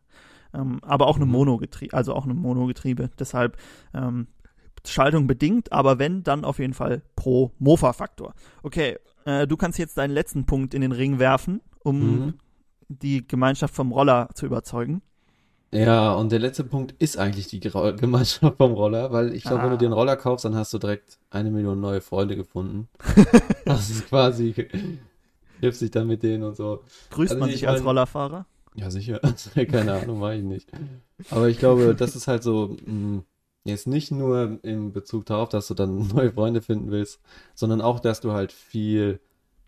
[0.54, 1.32] Ähm, aber auch eine Mhm.
[1.32, 3.10] Monogetriebe, also auch eine Monogetriebe.
[3.18, 3.56] Deshalb
[3.94, 4.26] ähm,
[4.86, 8.34] Schaltung bedingt, aber wenn, dann auf jeden Fall pro Mofa-Faktor.
[8.62, 12.34] Okay, äh, du kannst jetzt deinen letzten Punkt in den Ring werfen, um Mhm.
[12.88, 15.02] die Gemeinschaft vom Roller zu überzeugen.
[15.72, 17.60] Ja, und der letzte Punkt ist eigentlich die
[17.96, 19.72] Gemeinschaft vom Roller, weil ich glaube, wenn Ah.
[19.72, 22.88] du dir einen Roller kaufst, dann hast du direkt eine Million neue Freunde gefunden.
[23.64, 24.52] das ist quasi,
[25.60, 26.82] hilfst dich dann mit denen und so.
[27.10, 28.46] Grüßt Also man ich sich als Rollerfahrer?
[28.74, 29.20] Ja, sicher.
[29.70, 30.68] Keine Ahnung, war ich nicht.
[31.30, 33.22] Aber ich glaube, das ist halt so, mh,
[33.64, 37.20] jetzt nicht nur in Bezug darauf, dass du dann neue Freunde finden willst,
[37.54, 39.20] sondern auch, dass du halt viel,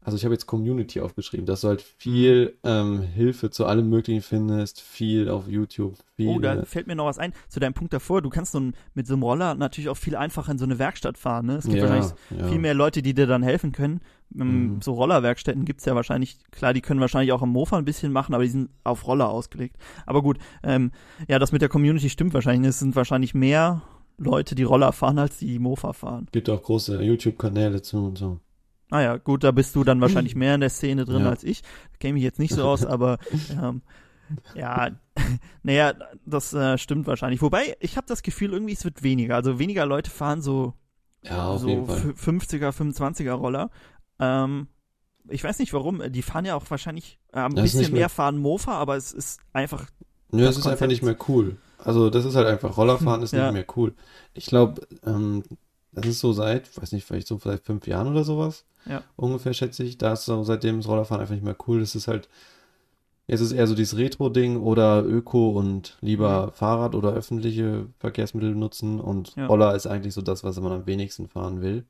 [0.05, 4.23] also ich habe jetzt Community aufgeschrieben, dass du halt viel ähm, Hilfe zu allem Möglichen
[4.23, 6.29] findest, viel auf YouTube, viel.
[6.29, 8.21] Oh, da fällt mir noch was ein zu deinem Punkt davor.
[8.21, 10.79] Du kannst so ein, mit so einem Roller natürlich auch viel einfacher in so eine
[10.79, 11.47] Werkstatt fahren.
[11.47, 11.57] Ne?
[11.57, 12.49] Es gibt ja, wahrscheinlich ja.
[12.49, 14.01] viel mehr Leute, die dir dann helfen können.
[14.39, 14.83] Ähm, Mhm.
[14.83, 18.35] So Rollerwerkstätten gibt's ja wahrscheinlich, klar, die können wahrscheinlich auch am Mofa ein bisschen machen,
[18.35, 19.77] aber die sind auf Roller ausgelegt.
[20.07, 20.91] Aber gut, ähm,
[21.29, 22.71] ja, das mit der Community stimmt wahrscheinlich.
[22.71, 23.83] Es sind wahrscheinlich mehr
[24.19, 26.29] Leute, die Roller fahren, als die Mofa fahren.
[26.33, 28.41] Gibt auch große YouTube-Kanäle zu und so.
[28.93, 31.31] Naja, gut, da bist du dann wahrscheinlich mehr in der Szene drin Ja.
[31.31, 31.63] als ich.
[31.99, 33.19] Kenne mich jetzt nicht so aus, aber
[33.51, 33.81] ähm,
[34.55, 34.91] ja,
[35.63, 35.95] naja,
[36.27, 37.41] das äh, stimmt wahrscheinlich.
[37.43, 39.35] Wobei, ich habe das Gefühl, irgendwie es wird weniger.
[39.35, 40.75] Also weniger Leute fahren so,
[41.23, 42.11] Ja, so jeden Fall.
[42.11, 43.71] f- 50er, 25er Roller.
[44.21, 44.69] Ähm,
[45.29, 48.09] ich weiß nicht warum, die fahren ja auch wahrscheinlich äh, ein Das bisschen mehr- mehr
[48.09, 49.87] fahren Mofa, aber es ist einfach,
[50.33, 51.57] Nö, es ist einfach nicht mehr cool.
[51.79, 53.45] Also das ist halt einfach, Rollerfahren ist Ja.
[53.51, 53.95] nicht mehr cool.
[54.35, 55.43] Ich glaube, ähm,
[55.93, 58.65] das ist so seit, weiß nicht, vielleicht so vielleicht fünf Jahren oder sowas.
[58.87, 59.03] Ja.
[59.17, 59.99] Ungefähr schätze ich.
[59.99, 61.81] Da ist so seitdem das Rollerfahren einfach nicht mehr cool.
[61.81, 62.29] Das ist halt,
[63.27, 69.01] jetzt ist eher so dieses Retro-Ding oder Öko und lieber Fahrrad oder öffentliche Verkehrsmittel nutzen
[69.01, 69.47] und Ja.
[69.47, 71.85] Roller ist eigentlich so das, was man am wenigsten fahren will.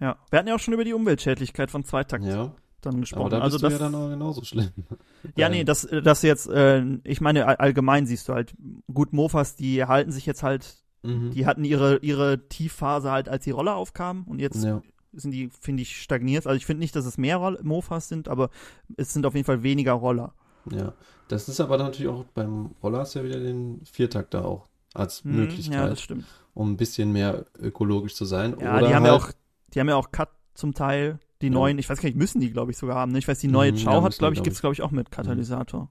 [0.00, 0.16] ja.
[0.30, 3.30] Wir hatten ja auch schon über die Umweltschädlichkeit von Zweitakt Ja, dann aber gesprochen.
[3.30, 4.70] da bist also das, ja dann auch genauso schlimm.
[5.36, 8.54] Ja, nee, das, das jetzt, äh, ich meine, all- allgemein siehst du halt,
[8.92, 11.30] gut, Mofas, die halten sich jetzt halt, Mhm.
[11.30, 14.82] die hatten ihre, ihre Tiefphase halt, als die Roller aufkamen und jetzt Ja.
[15.12, 16.46] sind die, finde ich, stagniert.
[16.46, 18.50] Also ich finde nicht, dass es mehr Roll Mofas sind, aber
[18.96, 20.34] es sind auf jeden Fall weniger Roller.
[20.72, 20.92] Ja,
[21.28, 25.36] das ist aber natürlich auch beim Roller hast ja wieder den Viertakter auch als Hm,
[25.36, 26.24] Möglichkeit, Ja, das stimmt.
[26.54, 28.56] um ein bisschen mehr ökologisch zu sein.
[28.60, 29.32] Ja, Oder die haben ja halt- auch,
[29.72, 31.52] die haben ja auch Cut zum Teil, die Ja.
[31.52, 33.12] neuen, ich weiß gar nicht, müssen die, glaube ich, sogar haben.
[33.12, 33.18] Ne?
[33.18, 34.60] Ich weiß, die neue Mhm, Chow ja, hat, glaube ich, glaub gibt's, ich.
[34.60, 35.88] glaube ich, auch mit Katalysator.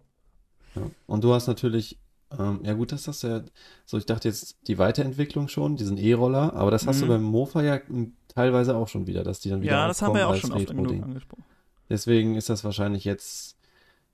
[0.75, 0.81] Ja.
[1.07, 1.97] Und du hast natürlich,
[2.37, 3.41] ähm, ja gut, das hast du ja,
[3.85, 7.07] so ich dachte jetzt die Weiterentwicklung schon, diesen E-Roller, aber das hast du Mhm.
[7.07, 10.13] beim Mofa ja m, teilweise auch schon wieder, dass die dann wieder Ja, das haben
[10.13, 11.45] wir ja auch schon oft genug angesprochen.
[11.89, 13.57] Deswegen ist das wahrscheinlich jetzt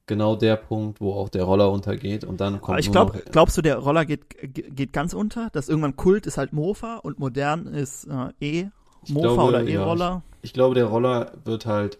[0.07, 3.26] genau der Punkt, wo auch der Roller untergeht und dann kommt Aber ich glaube, noch,
[3.32, 5.49] glaubst du, der Roller geht, geht ganz unter?
[5.51, 8.70] Dass irgendwann Kult ist halt Mofa und modern ist äh, E,
[9.03, 10.24] Ich Mofa glaube, oder ja, E-Roller?
[10.41, 11.97] ich glaube, der Roller wird halt,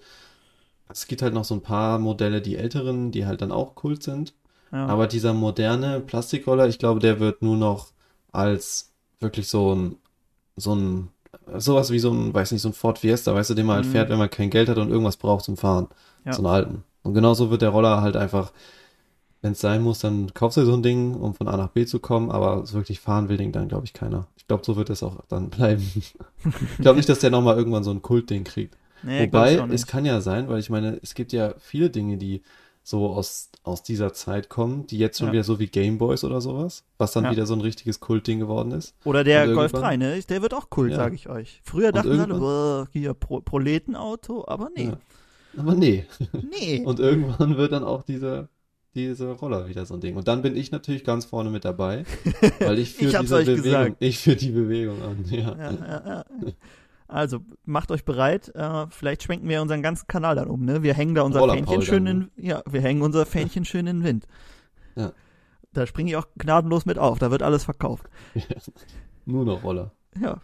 [0.90, 4.04] es gibt halt noch so ein paar Modelle, die älteren, die halt dann auch Kult
[4.04, 4.34] sind.
[4.74, 4.88] Ja.
[4.88, 7.92] Aber dieser moderne Plastikroller, ich glaube, der wird nur noch
[8.32, 9.96] als wirklich so ein,
[10.58, 11.10] so ein,
[11.58, 13.86] sowas wie so ein, weiß nicht, so ein Ford Fiesta, weißt du, den man halt
[13.86, 13.92] Mhm.
[13.92, 15.88] fährt, wenn man kein Geld hat und irgendwas braucht zum Fahren.
[16.26, 16.34] Ja.
[16.34, 16.84] So einen alten.
[17.04, 18.52] Und genauso wird der Roller halt einfach,
[19.42, 21.86] wenn es sein muss, dann kaufst du so ein Ding, um von A nach B
[21.86, 24.28] zu kommen, aber so wirklich fahren will den dann, glaube ich, keiner.
[24.38, 25.84] Ich glaube, so wird es auch dann bleiben.
[25.96, 26.16] ich
[26.80, 28.76] glaube nicht, dass der nochmal irgendwann so ein Kultding kriegt.
[29.04, 32.42] nee, Wobei, es kann ja sein, weil ich meine, es gibt ja viele Dinge, die
[32.86, 35.34] so aus, aus dieser Zeit kommen, die jetzt schon Ja.
[35.34, 37.32] wieder so wie Gameboys oder sowas, was dann Ja.
[37.32, 38.94] wieder so ein richtiges Kultding geworden ist.
[39.06, 40.20] Oder der Golf irgendwann- 3, ne?
[40.28, 40.98] Der wird auch Kult, Ja.
[40.98, 41.62] sage ich euch.
[41.64, 44.92] Früher Und dachten alle, hier Pro Proletenauto, aber nee.
[45.58, 46.06] Aber nee.
[46.52, 46.82] Nee.
[46.86, 48.50] Und irgendwann wird dann auch dieser,
[48.96, 50.16] dieser Roller wieder so ein Ding.
[50.18, 52.04] Und dann bin ich natürlich ganz vorne mit dabei,
[52.60, 53.96] weil ich für Ich diese Bewegung, gesagt.
[54.00, 55.24] ich für die Bewegung an.
[55.30, 55.38] Ja.
[55.40, 56.26] ja, ja, ja.
[57.14, 58.52] Also, macht euch bereit.
[58.56, 60.84] Äh, vielleicht schwenken wir unseren ganzen Kanal dann um, ne?
[60.84, 64.04] Wir hängen da unser Fähnchen schön in, ja, wir hängen unser Fähnchen schön in den
[64.04, 64.28] Wind.
[64.96, 65.12] Ja.
[65.72, 67.18] Da springe ich auch gnadenlos mit auf.
[67.18, 68.08] Da wird alles verkauft.
[69.26, 69.92] Nur noch Roller.
[70.22, 70.40] Ja.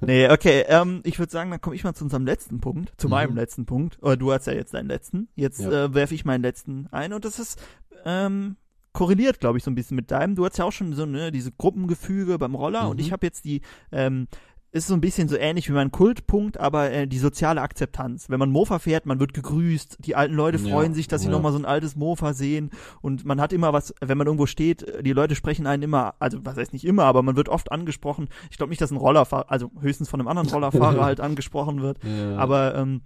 [0.00, 3.08] Nee, okay, ähm, ich würde sagen, dann komme ich mal zu unserem letzten Punkt, zu
[3.08, 3.10] Mhm.
[3.10, 3.98] meinem letzten Punkt.
[4.00, 5.28] Oder du hast ja jetzt deinen letzten.
[5.34, 5.84] Jetzt Ja.
[5.86, 7.60] äh, werfe ich meinen letzten ein und das ist
[8.06, 8.56] ähm,
[8.92, 10.36] korreliert, glaube ich, so ein bisschen mit deinem.
[10.36, 13.00] Du hast ja auch schon so ne, diese Gruppengefüge beim Roller und Mhm.
[13.04, 13.60] ich habe jetzt die
[13.90, 14.28] ähm,
[14.72, 18.30] ist so ein bisschen so ähnlich wie mein Kultpunkt, aber äh, die soziale Akzeptanz.
[18.30, 21.26] Wenn man Mofa fährt, man wird gegrüßt, die alten Leute Ja, freuen sich, dass sie
[21.28, 21.32] ja.
[21.32, 22.70] noch mal so ein altes Mofa sehen
[23.02, 26.38] und man hat immer was, wenn man irgendwo steht, die Leute sprechen einen immer, also
[26.42, 28.28] was heißt nicht immer, aber man wird oft angesprochen.
[28.50, 31.98] Ich glaube nicht, dass ein Rollerfahrer, also höchstens von einem anderen Rollerfahrer halt angesprochen wird,
[32.02, 32.36] Ja.
[32.38, 33.02] aber ähm,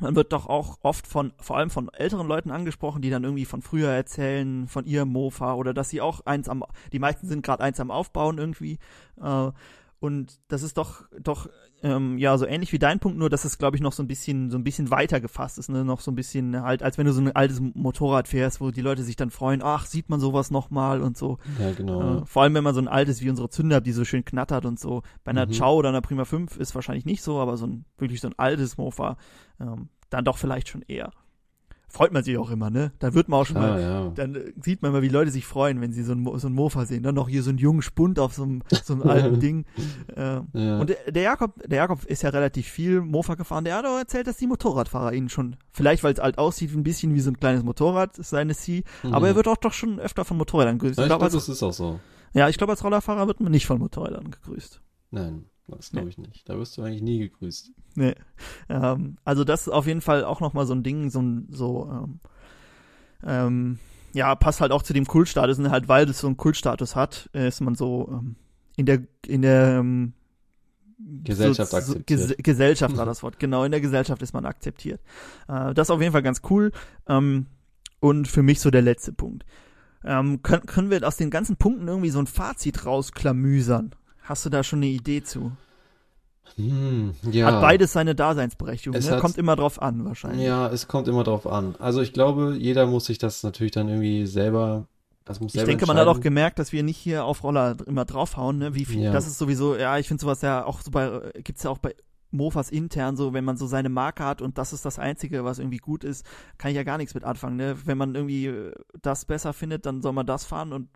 [0.00, 3.44] man wird doch auch oft von, vor allem von älteren Leuten angesprochen, die dann irgendwie
[3.44, 7.44] von früher erzählen, von ihrem Mofa oder dass sie auch eins am, die meisten sind
[7.44, 8.78] gerade eins am Aufbauen irgendwie.
[9.22, 9.50] Äh,
[10.00, 11.48] und das ist doch, doch,
[11.82, 14.06] ähm, ja, so ähnlich wie dein Punkt, nur dass es, glaube ich, noch so ein
[14.08, 15.84] bisschen, so ein bisschen weiter gefasst ist, ne?
[15.84, 18.80] Noch so ein bisschen halt, als wenn du so ein altes Motorrad fährst, wo die
[18.80, 21.38] Leute sich dann freuen, ach, sieht man sowas nochmal und so.
[21.58, 22.18] ja, genau.
[22.18, 24.64] Äh, vor allem, wenn man so ein altes wie unsere Zünder, die so schön knattert
[24.66, 25.02] und so.
[25.24, 25.52] Bei einer Mhm.
[25.52, 28.38] Chow oder einer Prima 5 ist wahrscheinlich nicht so, aber so ein wirklich so ein
[28.38, 29.16] altes Mofa,
[29.60, 31.12] ähm, dann doch vielleicht schon eher.
[31.90, 32.92] Freut man sich auch immer, ne?
[33.00, 34.08] Da wird man auch schon Ah, mal, ja.
[34.14, 36.52] dann äh, sieht man mal, wie Leute sich freuen, wenn sie so ein, so ein
[36.54, 37.02] Mofa sehen.
[37.02, 39.64] Dann noch hier so einen jungen Spund auf so einem, so einem alten Ding.
[40.16, 40.78] Äh, Ja.
[40.80, 43.64] Und der, Jakob, der Jakob ist ja relativ viel Mofa gefahren.
[43.64, 46.82] Der hat auch erzählt, dass die Motorradfahrer ihn schon, vielleicht weil es alt aussieht, ein
[46.82, 48.84] bisschen wie so ein kleines Motorrad, seine C.
[49.10, 50.98] Aber er wird auch doch schon öfter von Motorrädern gegrüßt.
[50.98, 51.02] Mhm.
[51.02, 52.00] Ja, Ich ich glaub, glaube, als, das ist auch so.
[52.32, 54.80] ja, ich glaube, als Rollerfahrer wird man nicht von Motorrädern gegrüßt.
[55.10, 55.46] Nein,
[55.76, 56.48] das glaube ich nicht.
[56.48, 57.72] Da wirst du eigentlich nie gegrüßt.
[57.94, 58.14] Nee.
[58.68, 61.90] Ähm, also das ist auf jeden Fall auch nochmal so ein Ding, so ein, so,
[61.90, 62.20] ähm,
[63.24, 63.78] ähm,
[64.12, 67.26] ja, passt halt auch zu dem Kultstatus, und halt, weil das so einen Kultstatus hat,
[67.32, 68.36] ist man so ähm,
[68.76, 70.12] in der, in der ähm,
[71.24, 72.06] Gesellschaft so, akzeptiert.
[72.06, 75.00] Ges Gesellschaft war das Wort, genau, in der Gesellschaft ist man akzeptiert.
[75.48, 76.72] Äh, das ist auf jeden Fall ganz cool.
[77.08, 77.46] Ähm,
[78.00, 79.44] und für mich so der letzte Punkt.
[80.02, 83.94] Können, können wir aus den ganzen Punkten irgendwie so ein Fazit rausklamüsern?
[84.30, 85.50] Hast du da schon eine Idee zu?
[86.54, 87.46] Hm, ja.
[87.46, 89.14] Hat beides seine Daseinsberechtigung, Es ne?
[89.16, 90.46] hat- Kommt immer drauf an, wahrscheinlich.
[90.46, 91.74] Ja, es kommt immer drauf an.
[91.80, 94.86] Also ich glaube, jeder muss sich das natürlich dann irgendwie selber,
[95.24, 97.76] das muss Ich selber denke, man hat auch gemerkt, dass wir nicht hier auf Roller
[97.86, 98.74] immer draufhauen, ne?
[98.76, 99.10] Wie viel, Ja.
[99.12, 101.78] das ist sowieso, ja, ich finde sowas ja auch so bei, äh, gibt's ja auch
[101.78, 101.92] bei
[102.30, 105.58] Mofas intern so, wenn man so seine Marke hat und das ist das Einzige, was
[105.58, 106.24] irgendwie gut ist,
[106.56, 107.76] kann ich ja gar nichts mit anfangen, ne?
[107.84, 108.52] Wenn man irgendwie
[109.02, 110.88] das besser findet, dann soll man das fahren und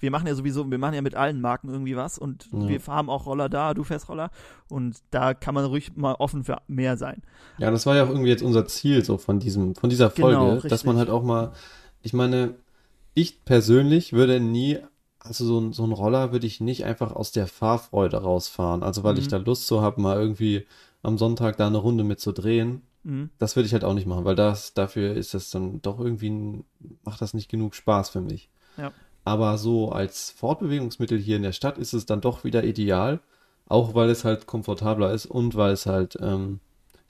[0.00, 2.68] wir machen ja sowieso, wir machen ja mit allen Marken irgendwie was und Ja.
[2.68, 4.30] wir haben auch Roller da, du fährst Roller
[4.68, 7.22] und da kann man ruhig mal offen für mehr sein.
[7.58, 10.28] Ja, das war ja auch irgendwie jetzt unser Ziel so von diesem, von dieser Genau,
[10.28, 10.70] Folge, richtig.
[10.70, 11.52] dass man halt auch mal,
[12.02, 12.54] ich meine,
[13.14, 14.78] ich persönlich würde nie,
[15.18, 19.02] also so, ein- so ein Roller würde ich nicht einfach aus der Fahrfreude rausfahren, also
[19.02, 19.30] weil ich Mhm.
[19.30, 20.66] da Lust so habe, mal irgendwie
[21.02, 22.82] am Sonntag da eine Runde mit zu drehen.
[23.04, 23.30] Mhm.
[23.38, 26.64] Das würde ich halt auch nicht machen, weil das, dafür ist das dann doch irgendwie,
[27.04, 28.48] macht das nicht genug Spaß für mich.
[28.76, 28.92] Ja.
[29.28, 33.20] Aber so als Fortbewegungsmittel hier in der Stadt ist es dann doch wieder ideal,
[33.66, 36.60] auch weil es halt komfortabler ist und weil es halt, ähm,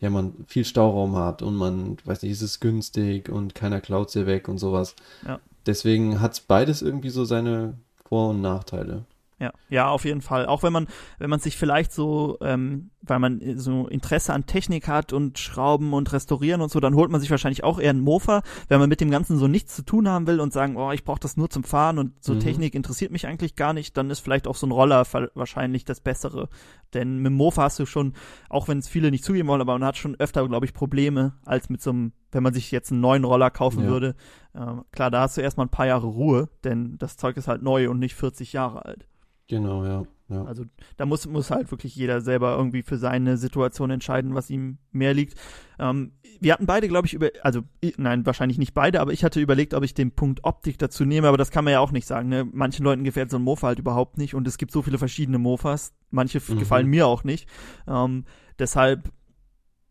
[0.00, 4.12] ja, man viel Stauraum hat und man, weiß nicht, es ist günstig und keiner klaut
[4.12, 4.96] dir weg und sowas.
[5.24, 5.38] Ja.
[5.64, 7.74] Deswegen hat beides irgendwie so seine
[8.08, 9.04] Vor- und Nachteile.
[9.40, 10.46] Ja, ja, auf jeden Fall.
[10.46, 14.88] Auch wenn man, wenn man sich vielleicht so, ähm, weil man so Interesse an Technik
[14.88, 18.00] hat und Schrauben und Restaurieren und so, dann holt man sich wahrscheinlich auch eher einen
[18.00, 20.90] Mofa, wenn man mit dem Ganzen so nichts zu tun haben will und sagen, oh,
[20.90, 22.40] ich brauche das nur zum Fahren und so Mhm.
[22.40, 26.00] Technik interessiert mich eigentlich gar nicht, dann ist vielleicht auch so ein Roller wahrscheinlich das
[26.00, 26.48] Bessere.
[26.92, 28.14] Denn mit dem Mofa hast du schon,
[28.48, 31.34] auch wenn es viele nicht zugeben wollen, aber man hat schon öfter, glaube ich, Probleme,
[31.44, 33.88] als mit so einem, wenn man sich jetzt einen neuen Roller kaufen Ja.
[33.88, 34.16] würde.
[34.54, 37.62] Ähm, klar, da hast du erstmal ein paar Jahre Ruhe, denn das Zeug ist halt
[37.62, 39.06] neu und nicht 40 Jahre alt.
[39.48, 40.04] Genau, ja.
[40.28, 40.44] ja.
[40.44, 40.64] Also
[40.98, 45.14] da muss, muss halt wirklich jeder selber irgendwie für seine Situation entscheiden, was ihm mehr
[45.14, 45.34] liegt.
[45.78, 47.62] Ähm, wir hatten beide, glaube ich, über, also
[47.96, 51.28] nein, wahrscheinlich nicht beide, aber ich hatte überlegt, ob ich den Punkt Optik dazu nehme,
[51.28, 52.28] aber das kann man ja auch nicht sagen.
[52.28, 52.46] Ne?
[52.52, 55.38] Manchen Leuten gefällt so ein Mofa halt überhaupt nicht und es gibt so viele verschiedene
[55.38, 55.94] Mofas.
[56.10, 56.58] Manche Mhm.
[56.58, 57.48] gefallen mir auch nicht.
[57.88, 58.24] Ähm,
[58.58, 59.10] deshalb,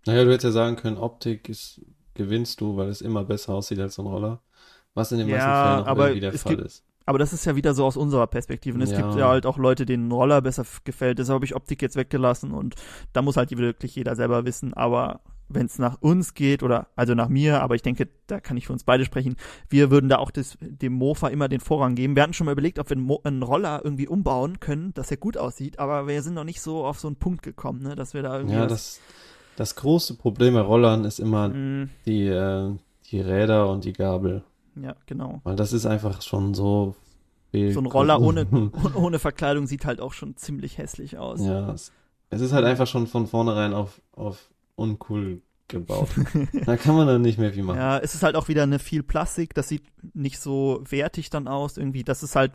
[0.06, 1.82] Naja, du hättest ja sagen können, Optik ist,
[2.14, 4.42] gewinnst du, weil es immer besser aussieht als so ein Roller.
[4.94, 6.84] Was in den meisten Ja, Fällen auch aber irgendwie der Fall gibt- ist.
[7.08, 8.78] Aber das ist ja wieder so aus unserer Perspektive.
[8.78, 8.84] ne?
[8.84, 8.98] Es Ja.
[8.98, 11.18] gibt ja halt auch Leute, denen ein Roller besser gefällt.
[11.18, 12.76] Deshalb habe ich Optik jetzt weggelassen und
[13.14, 14.74] da muss halt wirklich jeder selber wissen.
[14.76, 18.58] Aber wenn es nach uns geht oder also nach mir, aber ich denke, da kann
[18.58, 19.38] ich für uns beide sprechen,
[19.70, 22.16] wir würden da auch das, dem Mofa immer den Vorrang geben.
[22.18, 25.16] Wir hatten schon mal überlegt, ob wir einen, einen Roller irgendwie umbauen können, dass er
[25.16, 28.14] gut aussieht, aber wir sind noch nicht so auf so einen Punkt gekommen, ne, dass
[28.14, 29.00] wir da irgendwie Ja, das,
[29.56, 32.76] das große Problem bei Rollern ist immer Mm, die, äh,
[33.10, 34.44] die Räder und die Gabel.
[34.84, 35.42] Ja, genau.
[35.44, 36.96] Weil das ist einfach schon so.
[37.54, 38.46] So ein Roller ohne,
[38.94, 41.40] ohne Verkleidung sieht halt auch schon ziemlich hässlich aus.
[41.42, 41.92] Ja, es,
[42.30, 46.10] es ist halt einfach schon von vornherein auf, auf uncool gebaut.
[46.66, 47.78] da kann man dann nicht mehr viel machen.
[47.78, 51.48] Ja, es ist halt auch wieder eine viel Plastik, das sieht nicht so wertig dann
[51.48, 52.54] aus, irgendwie, das ist halt,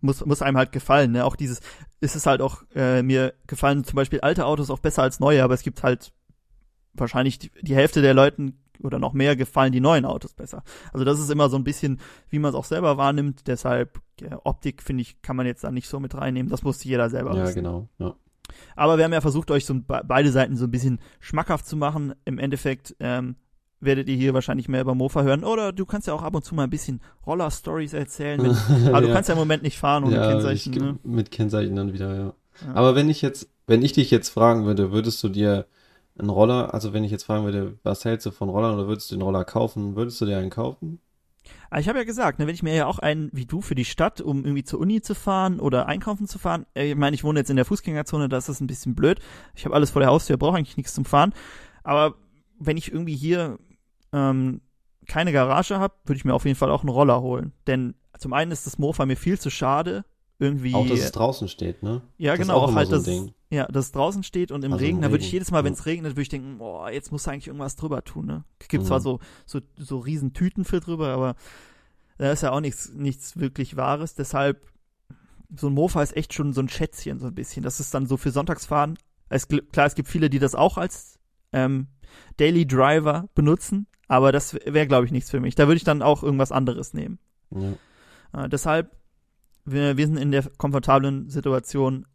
[0.00, 1.60] muss, muss einem halt gefallen, ne, auch dieses,
[2.00, 5.42] ist es halt auch, äh, mir gefallen zum Beispiel alte Autos auch besser als neue,
[5.42, 6.12] aber es gibt halt
[6.94, 10.62] wahrscheinlich die, die Hälfte der Leuten oder noch mehr gefallen die neuen Autos besser.
[10.92, 14.38] Also das ist immer so ein bisschen, wie man es auch selber wahrnimmt, deshalb, ja,
[14.44, 17.34] Optik, finde ich, kann man jetzt da nicht so mit reinnehmen, das muss jeder selber
[17.36, 17.54] Ja, wissen.
[17.56, 17.88] genau.
[17.98, 18.14] Ja.
[18.76, 21.76] Aber wir haben ja versucht, euch so be- beide Seiten so ein bisschen schmackhaft zu
[21.76, 22.14] machen.
[22.24, 23.36] Im Endeffekt ähm,
[23.78, 25.44] werdet ihr hier wahrscheinlich mehr über Mofa hören.
[25.44, 28.42] Oder du kannst ja auch ab und zu mal ein bisschen Roller-Stories erzählen.
[28.42, 28.50] Wenn,
[28.88, 29.14] aber du Ja.
[29.14, 30.72] kannst ja im Moment nicht fahren ohne ja, Kennzeichen.
[30.72, 30.98] ich, Ne?
[31.04, 32.32] mit Kennzeichen dann wieder, ja.
[32.66, 32.74] Ja.
[32.74, 35.66] Aber wenn ich jetzt, wenn ich dich jetzt fragen würde, würdest du dir
[36.20, 39.10] einen Roller, also wenn ich jetzt fragen würde, was hältst du von Rollern oder würdest
[39.10, 41.00] du den Roller kaufen, würdest du dir einen kaufen?
[41.70, 43.74] Aber ich habe ja gesagt, ne, wenn ich mir ja auch einen wie du für
[43.74, 47.14] die Stadt, um irgendwie zur Uni zu fahren oder einkaufen zu fahren, äh, ich meine,
[47.14, 49.20] ich wohne jetzt in der Fußgängerzone, da ist das ein bisschen blöd.
[49.54, 51.32] Ich habe alles vor der Haustür, brauche eigentlich nichts zum Fahren.
[51.82, 52.14] Aber
[52.58, 53.58] wenn ich irgendwie hier
[54.12, 54.60] ähm,
[55.06, 57.52] keine Garage habe, würde ich mir auf jeden Fall auch einen Roller holen.
[57.66, 60.04] Denn zum einen ist das Mofa mir viel zu schade.
[60.38, 60.74] Irgendwie.
[60.74, 62.02] Auch, dass es draußen steht, ne?
[62.16, 63.34] ja, Das ist genau, auch auch halt so ein das, Ding.
[63.52, 65.72] Ja, das draußen steht und im Also im Regen, da würde ich jedes Mal, wenn
[65.72, 65.78] ja.
[65.78, 68.44] es regnet, würde ich denken, boah, jetzt musst du eigentlich irgendwas drüber tun, ne?
[68.68, 69.02] Gibt zwar Mhm.
[69.02, 71.34] so, so, so riesen Tüten für drüber, aber
[72.18, 74.64] da ist ja auch nichts, nichts wirklich Wahres, deshalb,
[75.56, 77.64] so ein Mofa ist echt schon so ein Schätzchen, so ein bisschen.
[77.64, 78.96] Das ist dann so für Sonntagsfahren.
[79.28, 81.18] Es, klar, es gibt viele, die das auch als
[81.52, 81.88] ähm,
[82.36, 85.56] Daily Driver benutzen, aber das wäre, glaube ich, nichts für mich.
[85.56, 87.18] Da würde ich dann auch irgendwas anderes nehmen.
[87.50, 88.44] Ja.
[88.44, 88.94] Äh, deshalb,
[89.64, 92.06] wir, wir sind in der komfortablen Situation,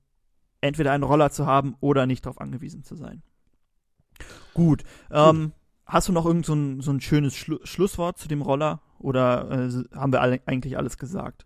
[0.66, 3.22] entweder einen Roller zu haben oder nicht darauf angewiesen zu sein.
[4.53, 4.84] Gut.
[5.11, 5.51] Ähm,
[5.86, 9.49] hast du noch irgend so ein, so ein schönes Schlu Schlusswort zu dem Roller oder
[9.51, 11.45] äh, haben wir alle, eigentlich alles gesagt?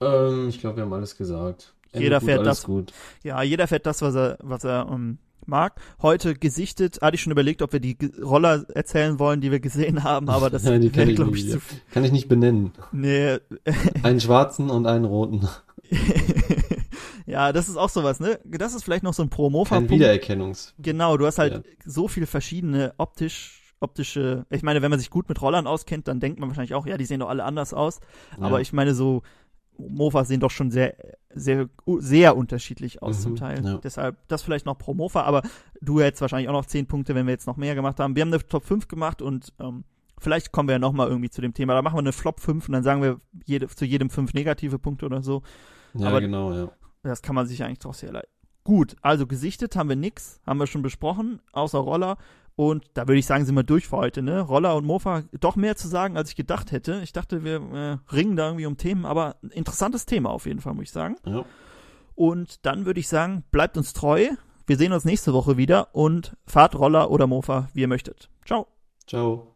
[0.00, 1.74] Ähm, ich glaube, wir haben alles gesagt.
[1.92, 2.92] Ende Jeder gut, fährt das- gut.
[3.22, 5.80] Ja, jeder fährt das, was er, was er ähm, mag.
[6.00, 10.02] Heute gesichtet, hatte ich schon überlegt, ob wir die Roller erzählen wollen, die wir gesehen
[10.02, 11.78] haben, aber das Nein, die wäre, glaube ich, zu viel.
[11.92, 12.72] Kann ich nicht benennen.
[12.92, 13.38] Nee,
[14.02, 15.48] Einen schwarzen und einen roten.
[17.26, 18.38] ja, das ist auch sowas, ne?
[18.44, 19.90] Das ist vielleicht noch so ein Pro-Mofa-Punkt.
[19.90, 20.74] Wiedererkennungs.
[20.78, 21.60] Genau, du hast halt Ja.
[21.84, 26.20] so viele verschiedene optisch, optische, ich meine, wenn man sich gut mit Rollern auskennt, dann
[26.20, 28.00] denkt man wahrscheinlich auch, ja, die sehen doch alle anders aus.
[28.38, 28.60] Aber Ja.
[28.60, 29.22] ich meine, so
[29.78, 30.94] Mofas sehen doch schon sehr,
[31.34, 31.68] sehr,
[31.98, 33.64] sehr unterschiedlich aus Mhm, zum Teil.
[33.64, 33.78] ja.
[33.78, 35.42] Deshalb das vielleicht noch pro Mofa, aber
[35.80, 38.14] du hättest wahrscheinlich auch noch zehn Punkte, wenn wir jetzt noch mehr gemacht haben.
[38.14, 39.84] Wir haben eine Top 5 gemacht und ähm,
[40.18, 41.74] vielleicht kommen wir ja nochmal irgendwie zu dem Thema.
[41.74, 44.78] Da machen wir eine Flop 5 und dann sagen wir jede, zu jedem fünf negative
[44.78, 45.42] Punkte oder so.
[45.94, 46.70] Ja, aber- genau, ja.
[47.02, 48.28] Das kann man sich eigentlich doch sehr leid.
[48.64, 52.16] Gut, also gesichtet haben wir nix, haben wir schon besprochen, außer Roller.
[52.54, 54.40] Und da würde ich sagen, sind wir durch für heute, ne?
[54.40, 57.00] Roller und Mofa, doch mehr zu sagen, als ich gedacht hätte.
[57.02, 60.74] Ich dachte, wir äh, ringen da irgendwie um Themen, aber interessantes Thema auf jeden Fall,
[60.74, 61.16] muss ich sagen.
[61.26, 61.44] ja.
[62.14, 64.28] Und dann würde ich sagen, bleibt uns treu.
[64.66, 68.28] Wir sehen uns nächste Woche wieder und fahrt Roller oder Mofa, wie ihr möchtet.
[68.44, 68.68] Ciao.
[69.06, 69.48] Ciao.